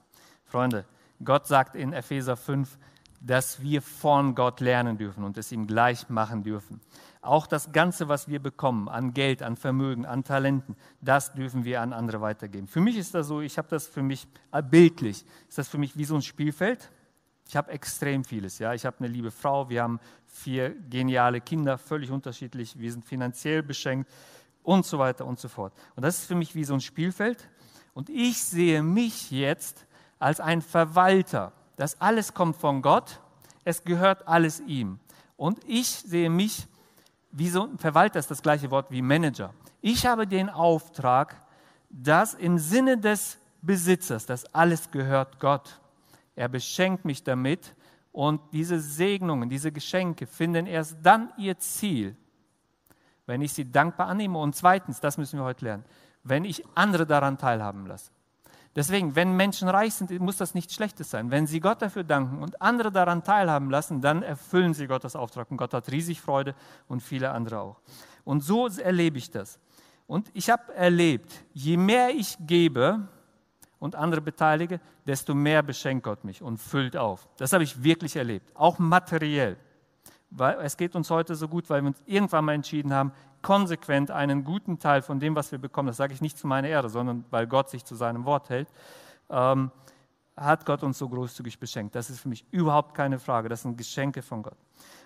Freunde, 0.46 0.86
Gott 1.24 1.48
sagt 1.48 1.76
in 1.76 1.94
Epheser 1.94 2.36
5, 2.36 2.78
dass 3.22 3.62
wir 3.62 3.82
von 3.82 4.36
Gott 4.36 4.60
lernen 4.60 4.98
dürfen 4.98 5.24
und 5.24 5.38
es 5.38 5.52
ihm 5.52 5.66
gleich 5.66 6.10
machen 6.10 6.44
dürfen. 6.44 6.82
Auch 7.22 7.48
das 7.48 7.72
Ganze, 7.72 8.10
was 8.10 8.28
wir 8.28 8.42
bekommen, 8.42 8.89
an 8.89 9.13
Geld, 9.13 9.42
an 9.42 9.56
Vermögen, 9.56 10.06
an 10.06 10.26
Talenten, 10.26 10.76
das 11.00 11.34
dürfen 11.34 11.63
wir 11.63 11.80
an 11.80 11.94
andere 11.94 12.20
weitergeben. 12.20 12.68
Für 12.68 12.82
mich 12.82 12.98
ist 12.98 13.13
das 13.13 13.28
so, 13.28 13.39
ich 13.39 13.58
habe 13.58 13.70
das 13.70 13.88
für 13.88 14.04
mich 14.04 14.28
äh, 14.52 14.62
bildlich, 14.62 15.26
ist 15.48 15.58
das 15.58 15.70
für 15.70 15.78
mich 15.78 15.96
wie 15.98 16.04
so 16.04 16.16
ein 16.16 16.22
Spielfeld. 16.22 16.92
Ich 17.48 17.56
habe 17.56 17.72
extrem 17.72 18.24
vieles. 18.24 18.60
Ja? 18.60 18.74
Ich 18.74 18.86
habe 18.86 18.98
eine 19.00 19.08
liebe 19.08 19.32
Frau, 19.32 19.70
wir 19.70 19.84
haben 19.84 20.00
vier 20.28 20.72
geniale 20.90 21.42
Kinder, 21.42 21.78
völlig 21.78 22.10
unterschiedlich, 22.10 22.78
wir 22.80 22.92
sind 22.92 23.06
finanziell 23.06 23.62
beschenkt 23.62 24.10
und 24.64 24.86
so 24.86 24.98
weiter 24.98 25.26
und 25.26 25.40
so 25.40 25.48
fort. 25.48 25.74
Und 25.96 26.04
das 26.04 26.20
ist 26.20 26.26
für 26.26 26.36
mich 26.36 26.56
wie 26.56 26.64
so 26.64 26.74
ein 26.74 26.82
Spielfeld. 26.82 27.50
Und 27.94 28.10
ich 28.10 28.42
sehe 28.44 28.82
mich 28.82 29.30
jetzt 29.30 29.86
als 30.20 30.40
ein 30.40 30.62
Verwalter. 30.62 31.52
Das 31.76 32.00
alles 32.02 32.34
kommt 32.34 32.56
von 32.56 32.82
Gott, 32.82 33.20
es 33.64 33.84
gehört 33.84 34.28
alles 34.28 34.60
ihm. 34.62 35.00
Und 35.38 35.60
ich 35.68 35.88
sehe 35.88 36.30
mich 36.30 36.68
wie 37.32 37.50
so 37.50 37.64
ein 37.64 37.78
Verwalter, 37.78 38.20
ist 38.20 38.32
das 38.32 38.42
gleiche 38.42 38.72
Wort 38.72 38.90
wie 38.90 39.02
Manager. 39.02 39.54
Ich 39.82 40.06
habe 40.06 40.28
den 40.28 40.50
Auftrag, 40.50 41.36
dass 41.90 42.34
im 42.34 42.58
Sinne 42.58 42.98
des 42.98 43.38
Besitzers, 43.62 44.26
das 44.26 44.46
alles 44.54 44.92
gehört 44.92 45.40
Gott. 45.40 45.80
Er 46.36 46.48
beschenkt 46.48 47.06
mich 47.06 47.24
damit 47.24 47.76
und 48.12 48.41
diese 48.54 48.80
Segnungen, 48.80 49.50
diese 49.50 49.72
Geschenke 49.72 50.28
finden 50.28 50.67
erst 50.67 50.98
dann 51.02 51.32
ihr 51.38 51.58
Ziel, 51.58 52.15
wenn 53.26 53.41
ich 53.41 53.54
sie 53.54 53.72
dankbar 53.72 54.08
annehme. 54.08 54.38
Und 54.39 54.56
zweitens, 54.56 55.00
das 55.00 55.17
müssen 55.17 55.39
wir 55.39 55.43
heute 55.43 55.65
lernen, 55.65 55.86
wenn 56.24 56.46
ich 56.46 56.63
andere 56.76 57.06
daran 57.06 57.38
teilhaben 57.38 57.86
lasse. 57.88 58.12
Deswegen, 58.76 59.15
wenn 59.15 59.36
Menschen 59.36 59.67
reich 59.69 59.93
sind, 59.93 60.19
muss 60.19 60.38
das 60.38 60.56
nichts 60.56 60.74
Schlechtes 60.74 61.12
sein. 61.12 61.30
Wenn 61.30 61.46
sie 61.46 61.60
Gott 61.60 61.82
dafür 61.82 62.04
danken 62.04 62.41
und 62.41 62.60
andere 62.62 62.91
daran 62.91 63.24
teilhaben 63.24 63.69
lassen, 63.69 64.02
dann 64.02 64.24
erfüllen 64.24 64.74
sie 64.74 64.88
Gottes 64.88 65.15
Auftrag. 65.15 65.52
Und 65.52 65.58
Gott 65.58 65.74
hat 65.76 65.91
riesig 65.91 66.22
Freude 66.22 66.56
und 66.88 67.02
viele 67.02 67.32
andere 67.32 67.60
auch. 67.60 67.82
Und 68.24 68.41
so 68.41 68.67
erlebe 68.67 69.19
ich 69.19 69.30
das. 69.30 69.60
Und 70.08 70.32
ich 70.34 70.50
habe 70.50 70.74
erlebt, 70.74 71.32
je 71.54 71.78
mehr 71.78 72.10
ich 72.10 72.36
gebe, 72.39 73.08
und 73.84 73.96
andere 73.96 74.22
beteilige, 74.22 74.80
desto 75.06 75.36
mehr 75.36 75.62
beschenkt 75.62 76.06
Gott 76.06 76.24
mich 76.24 76.41
und 76.41 76.58
füllt 76.58 76.96
auf. 76.96 77.28
Das 77.36 77.52
habe 77.52 77.65
ich 77.65 77.84
wirklich 77.84 78.15
erlebt, 78.15 78.50
auch 78.56 78.80
materiell. 78.80 79.58
Weil 80.30 80.58
es 80.62 80.78
geht 80.78 80.96
uns 80.96 81.10
heute 81.10 81.36
so 81.36 81.50
gut, 81.50 81.69
weil 81.69 81.82
wir 81.82 81.89
uns 81.89 82.02
irgendwann 82.06 82.46
mal 82.46 82.54
entschieden 82.54 82.93
haben, 82.93 83.12
konsequent 83.41 84.10
einen 84.10 84.46
guten 84.46 84.80
Teil 84.80 85.02
von 85.02 85.19
dem, 85.19 85.36
was 85.36 85.52
wir 85.52 85.60
bekommen, 85.60 85.88
das 85.88 85.98
sage 85.98 86.13
ich 86.13 86.22
nicht 86.22 86.38
zu 86.38 86.48
meiner 86.48 86.69
Ehre, 86.69 86.89
sondern 86.89 87.26
weil 87.30 87.46
Gott 87.46 87.69
sich 87.69 87.84
zu 87.84 87.96
seinem 87.96 88.24
Wort 88.24 88.50
hält, 88.50 88.69
ähm, 89.30 89.69
hat 90.38 90.65
Gott 90.65 90.82
uns 90.82 90.98
so 90.98 91.10
großzügig 91.10 91.60
beschenkt. 91.60 91.93
Das 91.93 92.10
ist 92.10 92.22
für 92.22 92.30
mich 92.30 92.46
überhaupt 92.52 92.96
keine 92.96 93.19
Frage. 93.19 93.50
Das 93.50 93.63
sind 93.63 93.78
Geschenke 93.78 94.22
von 94.22 94.43
Gott. 94.43 94.58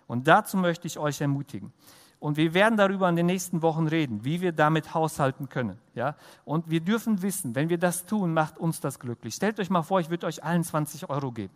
Und 0.06 0.28
dazu 0.28 0.56
möchte 0.56 0.86
ich 0.86 1.00
euch 1.00 1.20
ermutigen. 1.20 1.74
Und 2.20 2.38
wir 2.38 2.54
werden 2.54 2.78
darüber 2.78 3.08
in 3.10 3.16
den 3.16 3.28
nächsten 3.28 3.62
Wochen 3.62 3.88
reden, 3.88 4.24
wie 4.26 4.42
wir 4.42 4.52
damit 4.52 4.94
haushalten 4.94 5.50
können. 5.50 5.78
Ja? 5.94 6.16
Und 6.46 6.70
wir 6.70 6.82
dürfen 6.82 7.22
wissen, 7.22 7.54
wenn 7.54 7.70
wir 7.70 7.78
das 7.78 8.06
tun, 8.06 8.34
macht 8.34 8.58
uns 8.58 8.80
das 8.80 9.00
glücklich. 9.00 9.36
Stellt 9.36 9.60
euch 9.60 9.70
mal 9.70 9.84
vor, 9.84 10.00
ich 10.00 10.10
würde 10.10 10.26
euch 10.26 10.44
allen 10.44 10.64
20 10.64 11.10
Euro 11.10 11.32
geben. 11.32 11.54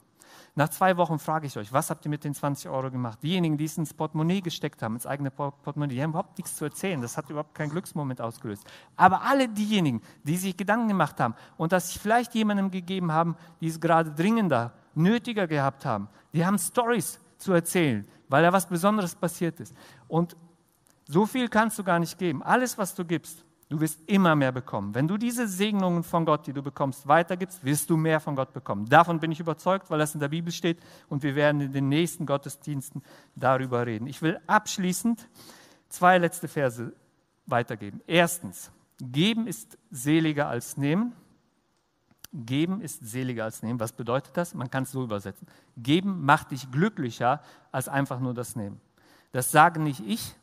Nach 0.53 0.69
zwei 0.69 0.97
Wochen 0.97 1.17
frage 1.17 1.47
ich 1.47 1.57
euch, 1.57 1.71
was 1.71 1.89
habt 1.89 2.05
ihr 2.05 2.09
mit 2.09 2.23
den 2.23 2.33
20 2.33 2.69
Euro 2.69 2.91
gemacht? 2.91 3.19
Diejenigen, 3.23 3.57
die 3.57 3.65
es 3.65 3.77
ins 3.77 3.93
Portemonnaie 3.93 4.41
gesteckt 4.41 4.81
haben, 4.81 4.95
ins 4.95 5.05
eigene 5.05 5.31
Portemonnaie, 5.31 5.95
die 5.95 6.03
haben 6.03 6.11
überhaupt 6.11 6.37
nichts 6.37 6.55
zu 6.57 6.65
erzählen. 6.65 7.01
Das 7.01 7.17
hat 7.17 7.29
überhaupt 7.29 7.55
keinen 7.55 7.69
Glücksmoment 7.69 8.19
ausgelöst. 8.19 8.65
Aber 8.97 9.21
alle 9.21 9.47
diejenigen, 9.47 10.01
die 10.23 10.37
sich 10.37 10.55
Gedanken 10.57 10.89
gemacht 10.89 11.19
haben 11.19 11.35
und 11.57 11.71
das 11.71 11.93
vielleicht 11.93 12.35
jemandem 12.35 12.69
gegeben 12.69 13.11
haben, 13.11 13.35
die 13.61 13.67
es 13.67 13.79
gerade 13.79 14.11
dringender, 14.11 14.73
nötiger 14.93 15.47
gehabt 15.47 15.85
haben, 15.85 16.09
die 16.33 16.45
haben 16.45 16.59
Stories 16.59 17.19
zu 17.37 17.53
erzählen, 17.53 18.05
weil 18.27 18.43
da 18.43 18.51
was 18.51 18.67
Besonderes 18.67 19.15
passiert 19.15 19.59
ist. 19.59 19.73
Und 20.07 20.35
so 21.07 21.25
viel 21.25 21.47
kannst 21.47 21.77
du 21.79 21.83
gar 21.83 21.99
nicht 21.99 22.17
geben. 22.17 22.43
Alles, 22.43 22.77
was 22.77 22.95
du 22.95 23.05
gibst, 23.05 23.43
du 23.69 23.79
wirst 23.79 23.99
immer 24.07 24.35
mehr 24.35 24.51
bekommen. 24.51 24.93
Wenn 24.93 25.07
du 25.07 25.17
diese 25.17 25.47
Segnungen 25.47 26.03
von 26.03 26.25
Gott, 26.25 26.45
die 26.45 26.53
du 26.53 26.61
bekommst, 26.61 27.07
weitergibst, 27.07 27.63
wirst 27.63 27.89
du 27.89 27.97
mehr 27.97 28.19
von 28.19 28.35
Gott 28.35 28.53
bekommen. 28.53 28.85
Davon 28.87 29.19
bin 29.19 29.31
ich 29.31 29.39
überzeugt, 29.39 29.89
weil 29.89 29.99
das 29.99 30.13
in 30.13 30.19
der 30.19 30.27
Bibel 30.27 30.51
steht 30.51 30.79
und 31.09 31.23
wir 31.23 31.35
werden 31.35 31.61
in 31.61 31.71
den 31.71 31.89
nächsten 31.89 32.25
Gottesdiensten 32.25 33.01
darüber 33.35 33.85
reden. 33.85 34.07
Ich 34.07 34.21
will 34.21 34.39
abschließend 34.47 35.27
zwei 35.89 36.17
letzte 36.17 36.47
Verse 36.47 36.93
weitergeben. 37.45 38.01
Erstens, 38.07 38.71
geben 38.99 39.47
ist 39.47 39.77
seliger 39.89 40.47
als 40.47 40.77
nehmen. 40.77 41.13
Geben 42.33 42.81
ist 42.81 43.05
seliger 43.05 43.43
als 43.45 43.61
nehmen. 43.61 43.79
Was 43.79 43.91
bedeutet 43.91 44.35
das? 44.37 44.53
Man 44.53 44.69
kann 44.69 44.83
es 44.83 44.91
so 44.91 45.03
übersetzen. 45.03 45.47
Geben 45.77 46.23
macht 46.23 46.51
dich 46.51 46.71
glücklicher 46.71 47.41
als 47.71 47.89
einfach 47.89 48.19
nur 48.19 48.33
das 48.33 48.55
Nehmen. 48.55 48.79
Das 49.31 49.51
sage 49.51 49.81
nicht 49.81 50.01
ich, 50.05 50.35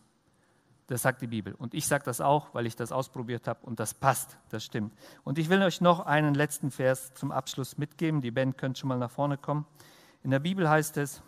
das 0.89 1.03
sagt 1.03 1.21
die 1.21 1.27
Bibel. 1.27 1.55
Und 1.55 1.75
ich 1.75 1.87
sage 1.87 2.05
das 2.05 2.21
auch, 2.21 2.55
weil 2.55 2.67
ich 2.67 2.75
das 2.75 2.93
ausprobiert 2.93 3.47
habe 3.47 3.61
und 3.65 3.79
das 3.79 3.93
passt, 3.93 4.39
das 4.49 4.65
stimmt. 4.65 4.93
Und 5.23 5.39
ich 5.39 5.51
will 5.51 5.63
euch 5.63 5.83
noch 5.83 6.01
einen 6.01 6.35
letzten 6.35 6.71
Vers 6.71 7.13
zum 7.15 7.31
Abschluss 7.31 7.77
mitgeben. 7.77 8.23
Die 8.23 8.31
Band 8.31 8.57
könnt 8.57 8.79
schon 8.79 8.89
mal 8.89 8.99
nach 8.99 9.11
vorne 9.11 9.37
kommen. 9.37 9.67
In 10.23 10.31
der 10.31 10.39
Bibel 10.39 10.69
heißt 10.69 10.97
es, 10.97 11.23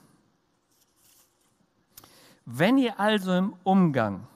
wenn 2.46 2.78
ihr 2.78 2.98
also 2.98 3.34
im 3.34 3.54
Umgang, 3.62 4.26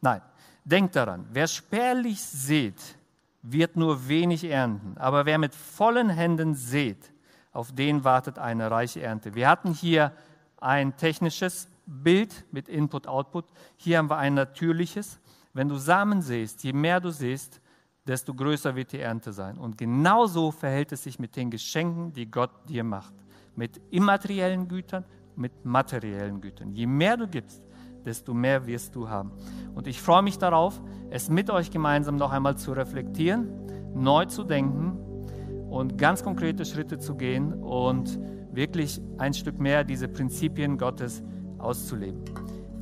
nein, 0.00 0.22
denkt 0.64 0.94
daran, 0.94 1.26
wer 1.32 1.48
spärlich 1.48 2.22
seht, 2.22 2.96
wird 3.42 3.74
nur 3.76 4.06
wenig 4.06 4.44
ernten, 4.44 4.96
aber 4.96 5.26
wer 5.26 5.38
mit 5.38 5.54
vollen 5.54 6.08
Händen 6.08 6.54
seht, 6.54 7.12
auf 7.52 7.72
den 7.72 8.04
wartet 8.04 8.38
eine 8.38 8.70
reiche 8.70 9.02
Ernte. 9.02 9.34
Wir 9.34 9.48
hatten 9.48 9.72
hier 9.72 10.12
ein 10.60 10.96
technisches 10.96 11.68
Bild 11.90 12.44
mit 12.52 12.68
Input-Output. 12.68 13.44
Hier 13.76 13.98
haben 13.98 14.08
wir 14.08 14.16
ein 14.16 14.34
natürliches. 14.34 15.20
Wenn 15.52 15.68
du 15.68 15.74
Samen 15.76 16.22
siehst, 16.22 16.62
je 16.62 16.72
mehr 16.72 17.00
du 17.00 17.10
siehst, 17.10 17.60
desto 18.06 18.32
größer 18.32 18.76
wird 18.76 18.92
die 18.92 19.00
Ernte 19.00 19.32
sein. 19.32 19.58
Und 19.58 19.76
genauso 19.76 20.52
verhält 20.52 20.92
es 20.92 21.02
sich 21.02 21.18
mit 21.18 21.36
den 21.36 21.50
Geschenken, 21.50 22.12
die 22.12 22.30
Gott 22.30 22.50
dir 22.68 22.84
macht. 22.84 23.14
Mit 23.56 23.80
immateriellen 23.90 24.68
Gütern, 24.68 25.04
mit 25.34 25.64
materiellen 25.64 26.40
Gütern. 26.40 26.72
Je 26.72 26.86
mehr 26.86 27.16
du 27.16 27.26
gibst, 27.26 27.62
desto 28.04 28.32
mehr 28.32 28.66
wirst 28.66 28.94
du 28.94 29.08
haben. 29.08 29.32
Und 29.74 29.86
ich 29.86 30.00
freue 30.00 30.22
mich 30.22 30.38
darauf, 30.38 30.80
es 31.10 31.28
mit 31.28 31.50
euch 31.50 31.70
gemeinsam 31.70 32.16
noch 32.16 32.30
einmal 32.30 32.56
zu 32.56 32.72
reflektieren, 32.72 33.48
neu 33.94 34.24
zu 34.26 34.44
denken 34.44 34.96
und 35.68 35.98
ganz 35.98 36.22
konkrete 36.22 36.64
Schritte 36.64 36.98
zu 36.98 37.16
gehen 37.16 37.52
und 37.52 38.18
wirklich 38.52 39.00
ein 39.18 39.34
Stück 39.34 39.58
mehr 39.58 39.84
diese 39.84 40.08
Prinzipien 40.08 40.78
Gottes 40.78 41.16
zu 41.16 41.39
auszuleben. 41.60 42.24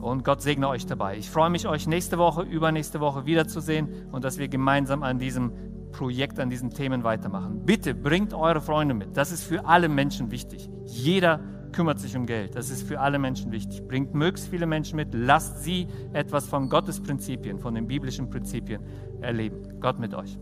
Und 0.00 0.24
Gott 0.24 0.42
segne 0.42 0.68
euch 0.68 0.86
dabei. 0.86 1.16
Ich 1.16 1.28
freue 1.28 1.50
mich, 1.50 1.66
euch 1.66 1.86
nächste 1.86 2.18
Woche, 2.18 2.42
übernächste 2.42 3.00
Woche 3.00 3.26
wiederzusehen 3.26 4.08
und 4.12 4.24
dass 4.24 4.38
wir 4.38 4.48
gemeinsam 4.48 5.02
an 5.02 5.18
diesem 5.18 5.52
Projekt, 5.90 6.38
an 6.38 6.50
diesen 6.50 6.70
Themen 6.70 7.02
weitermachen. 7.02 7.64
Bitte 7.64 7.94
bringt 7.94 8.32
eure 8.32 8.60
Freunde 8.60 8.94
mit. 8.94 9.16
Das 9.16 9.32
ist 9.32 9.42
für 9.42 9.66
alle 9.66 9.88
Menschen 9.88 10.30
wichtig. 10.30 10.70
Jeder 10.84 11.40
kümmert 11.72 11.98
sich 11.98 12.16
um 12.16 12.26
Geld. 12.26 12.54
Das 12.54 12.70
ist 12.70 12.86
für 12.86 13.00
alle 13.00 13.18
Menschen 13.18 13.50
wichtig. 13.52 13.86
Bringt 13.86 14.14
möglichst 14.14 14.48
viele 14.48 14.66
Menschen 14.66 14.96
mit. 14.96 15.08
Lasst 15.12 15.64
sie 15.64 15.88
etwas 16.12 16.46
von 16.46 16.68
Gottes 16.68 17.02
Prinzipien, 17.02 17.58
von 17.58 17.74
den 17.74 17.86
biblischen 17.86 18.30
Prinzipien 18.30 18.82
erleben. 19.20 19.80
Gott 19.80 19.98
mit 19.98 20.14
euch. 20.14 20.38